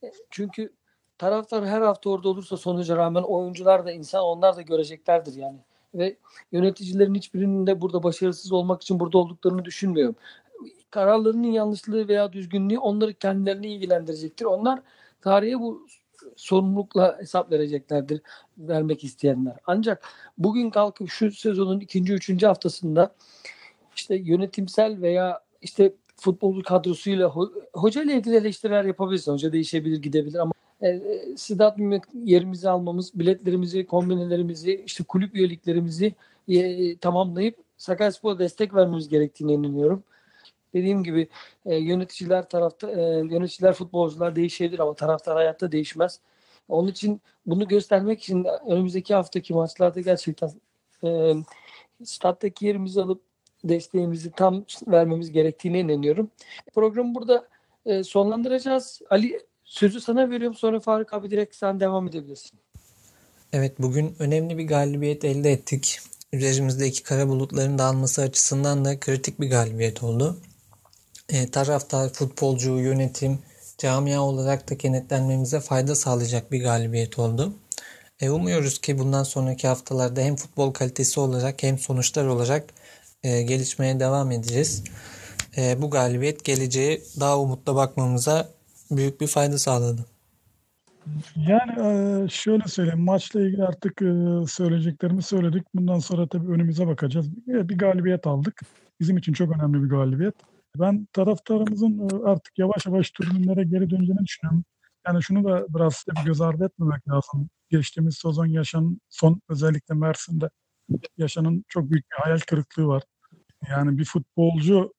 E, 0.03 0.12
çünkü 0.29 0.73
taraftar 1.17 1.65
her 1.65 1.81
hafta 1.81 2.09
orada 2.09 2.29
olursa 2.29 2.57
sonuca 2.57 2.97
rağmen 2.97 3.23
oyuncular 3.23 3.85
da 3.85 3.91
insan 3.91 4.23
onlar 4.23 4.57
da 4.57 4.62
göreceklerdir 4.62 5.35
yani. 5.35 5.59
Ve 5.93 6.17
yöneticilerin 6.51 7.15
hiçbirinin 7.15 7.67
de 7.67 7.81
burada 7.81 8.03
başarısız 8.03 8.51
olmak 8.51 8.81
için 8.81 8.99
burada 8.99 9.17
olduklarını 9.17 9.65
düşünmüyorum. 9.65 10.15
Kararlarının 10.91 11.47
yanlışlığı 11.47 12.07
veya 12.07 12.33
düzgünlüğü 12.33 12.79
onları 12.79 13.13
kendilerini 13.13 13.67
ilgilendirecektir. 13.67 14.45
Onlar 14.45 14.79
tarihe 15.21 15.59
bu 15.59 15.88
sorumlulukla 16.35 17.17
hesap 17.19 17.51
vereceklerdir 17.51 18.21
vermek 18.57 19.03
isteyenler. 19.03 19.53
Ancak 19.67 20.07
bugün 20.37 20.69
kalkıp 20.69 21.09
şu 21.09 21.31
sezonun 21.31 21.79
ikinci, 21.79 22.13
üçüncü 22.13 22.45
haftasında 22.45 23.15
işte 23.95 24.15
yönetimsel 24.15 25.01
veya 25.01 25.39
işte 25.61 25.93
futbol 26.15 26.63
kadrosuyla 26.63 27.29
ho 27.29 27.51
hoca 27.73 28.03
ile 28.03 28.13
ilgili 28.13 28.35
eleştiriler 28.35 28.83
yapabiliriz. 28.83 29.27
Hoca 29.27 29.51
değişebilir, 29.53 30.01
gidebilir 30.01 30.39
ama 30.39 30.51
e, 30.83 31.01
Sedat 31.37 31.77
yerimizi 32.23 32.69
almamız, 32.69 33.19
biletlerimizi, 33.19 33.85
kombinelerimizi, 33.85 34.83
işte 34.85 35.03
kulüp 35.03 35.35
üyeliklerimizi 35.35 36.13
e, 36.47 36.97
tamamlayıp 36.97 37.55
Sakaryaspor'a 37.77 38.39
destek 38.39 38.73
vermemiz 38.75 39.09
gerektiğine 39.09 39.53
inanıyorum. 39.53 40.03
Dediğim 40.73 41.03
gibi 41.03 41.27
e, 41.65 41.75
yöneticiler 41.75 42.49
tarafta 42.49 42.91
e, 42.91 43.01
yöneticiler 43.17 43.73
futbolcular 43.73 44.36
değişebilir 44.36 44.79
ama 44.79 44.93
taraftar 44.93 45.36
hayatta 45.36 45.71
değişmez. 45.71 46.19
Onun 46.67 46.88
için 46.88 47.21
bunu 47.45 47.67
göstermek 47.67 48.21
için 48.21 48.45
önümüzdeki 48.67 49.13
haftaki 49.13 49.53
maçlarda 49.53 50.01
gerçekten 50.01 50.51
e, 51.03 51.34
stat'taki 52.03 52.65
yerimizi 52.65 53.01
alıp 53.01 53.21
desteğimizi 53.63 54.32
tam 54.32 54.65
vermemiz 54.88 55.32
gerektiğine 55.32 55.79
inanıyorum. 55.79 56.32
Programı 56.75 57.15
burada 57.15 57.47
e, 57.86 58.03
sonlandıracağız. 58.03 59.01
Ali 59.10 59.39
sözü 59.63 60.01
sana 60.01 60.29
veriyorum 60.29 60.55
sonra 60.55 60.79
Faruk 60.79 61.13
abi 61.13 61.32
direkt 61.32 61.55
sen 61.55 61.79
devam 61.79 62.08
edebilirsin. 62.08 62.60
Evet 63.53 63.79
bugün 63.79 64.15
önemli 64.19 64.58
bir 64.58 64.67
galibiyet 64.67 65.25
elde 65.25 65.51
ettik. 65.51 65.99
Üzerimizdeki 66.34 67.03
kara 67.03 67.27
bulutların 67.27 67.77
dağılması 67.77 68.21
açısından 68.21 68.86
da 68.86 68.99
kritik 68.99 69.41
bir 69.41 69.49
galibiyet 69.49 70.03
oldu. 70.03 70.38
E, 71.29 71.51
taraftar, 71.51 72.09
futbolcu, 72.09 72.79
yönetim, 72.79 73.39
camia 73.77 74.21
olarak 74.21 74.69
da 74.69 74.77
kenetlenmemize 74.77 75.59
fayda 75.59 75.95
sağlayacak 75.95 76.51
bir 76.51 76.63
galibiyet 76.63 77.19
oldu. 77.19 77.53
E, 78.21 78.29
umuyoruz 78.29 78.79
ki 78.79 78.99
bundan 78.99 79.23
sonraki 79.23 79.67
haftalarda 79.67 80.21
hem 80.21 80.35
futbol 80.35 80.73
kalitesi 80.73 81.19
olarak 81.19 81.63
hem 81.63 81.77
sonuçlar 81.77 82.25
olarak 82.25 82.65
e, 83.23 83.41
gelişmeye 83.41 83.99
devam 83.99 84.31
edeceğiz. 84.31 84.83
E, 85.57 85.81
bu 85.81 85.89
galibiyet 85.89 86.45
geleceğe 86.45 87.01
daha 87.19 87.39
umutla 87.39 87.75
bakmamıza 87.75 88.49
büyük 88.91 89.21
bir 89.21 89.27
fayda 89.27 89.57
sağladı. 89.57 90.05
Yani 91.35 91.71
e, 91.71 92.27
şöyle 92.29 92.67
söyleyeyim 92.67 93.03
maçla 93.03 93.41
ilgili 93.41 93.63
artık 93.63 94.01
e, 94.01 94.13
söyleyeceklerimi 94.47 95.23
söyledik. 95.23 95.63
Bundan 95.75 95.99
sonra 95.99 96.27
tabii 96.27 96.51
önümüze 96.51 96.87
bakacağız. 96.87 97.27
Bir 97.47 97.77
galibiyet 97.77 98.27
aldık. 98.27 98.61
Bizim 98.99 99.17
için 99.17 99.33
çok 99.33 99.55
önemli 99.55 99.83
bir 99.83 99.89
galibiyet. 99.89 100.35
Ben 100.77 101.08
taraftarımızın 101.13 102.10
e, 102.10 102.29
artık 102.29 102.60
yavaş 102.60 102.86
yavaş 102.86 103.12
tribünlere 103.12 103.63
geri 103.63 103.89
döneceğini 103.89 104.25
düşünüyorum. 104.25 104.63
Yani 105.08 105.23
şunu 105.23 105.43
da 105.43 105.65
biraz 105.69 106.05
bir 106.10 106.25
göz 106.25 106.41
ardı 106.41 106.65
etmemek 106.65 107.08
lazım. 107.08 107.49
Geçtiğimiz 107.69 108.17
sezon 108.17 108.45
yaşanan 108.45 109.01
son 109.10 109.41
özellikle 109.49 109.95
Mersin'de 109.95 110.49
yaşanan 111.17 111.63
çok 111.67 111.91
büyük 111.91 112.05
bir 112.12 112.23
hayal 112.23 112.39
kırıklığı 112.39 112.88
var. 112.88 113.03
Yani 113.69 113.97
bir 113.97 114.05
futbolcu 114.05 114.93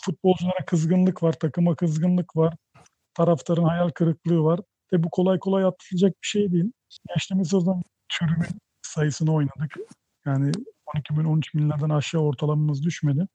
futbolculara 0.00 0.64
kızgınlık 0.66 1.22
var, 1.22 1.32
takıma 1.32 1.76
kızgınlık 1.76 2.36
var. 2.36 2.54
Taraftarın 3.14 3.64
hayal 3.64 3.90
kırıklığı 3.90 4.44
var. 4.44 4.60
Ve 4.92 5.02
bu 5.02 5.10
kolay 5.10 5.38
kolay 5.38 5.64
atılacak 5.64 6.12
bir 6.22 6.26
şey 6.26 6.52
değil. 6.52 6.72
Geçtiğimiz 7.14 7.48
sezon 7.48 7.82
tribün 8.08 8.60
sayısını 8.82 9.32
oynadık. 9.32 9.76
Yani 10.26 10.52
12 10.94 11.16
bin 11.16 11.24
13 11.24 11.54
binlerden 11.54 11.90
aşağı 11.90 12.22
ortalamamız 12.22 12.82
düşmedi. 12.82 13.28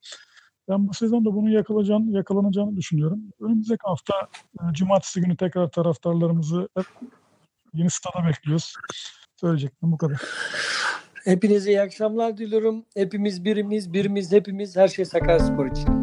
Ben 0.70 0.88
bu 0.88 0.94
sezonda 0.94 1.34
bunu 1.34 1.50
yakalanacağını, 1.50 2.12
yakalanacağını 2.12 2.78
düşünüyorum. 2.78 3.20
Önümüzdeki 3.40 3.82
hafta 3.84 4.14
e, 4.60 4.74
cumartesi 4.74 5.22
günü 5.22 5.38
tekrar 5.38 5.72
taraftarlarımızı 5.72 6.70
yeni 7.74 7.90
stada 7.90 8.28
bekliyoruz. 8.28 8.74
Söyleyecektim 9.36 9.92
bu 9.92 9.98
kadar. 9.98 10.22
Hepinize 11.24 11.72
iyi 11.72 11.82
akşamlar 11.82 12.38
diliyorum. 12.38 12.86
Hepimiz 12.96 13.46
birimiz, 13.46 13.94
birimiz 13.94 14.32
hepimiz 14.32 14.76
her 14.76 14.88
şey 14.88 15.06
Sakaryaspor 15.06 15.66
için. 15.66 16.03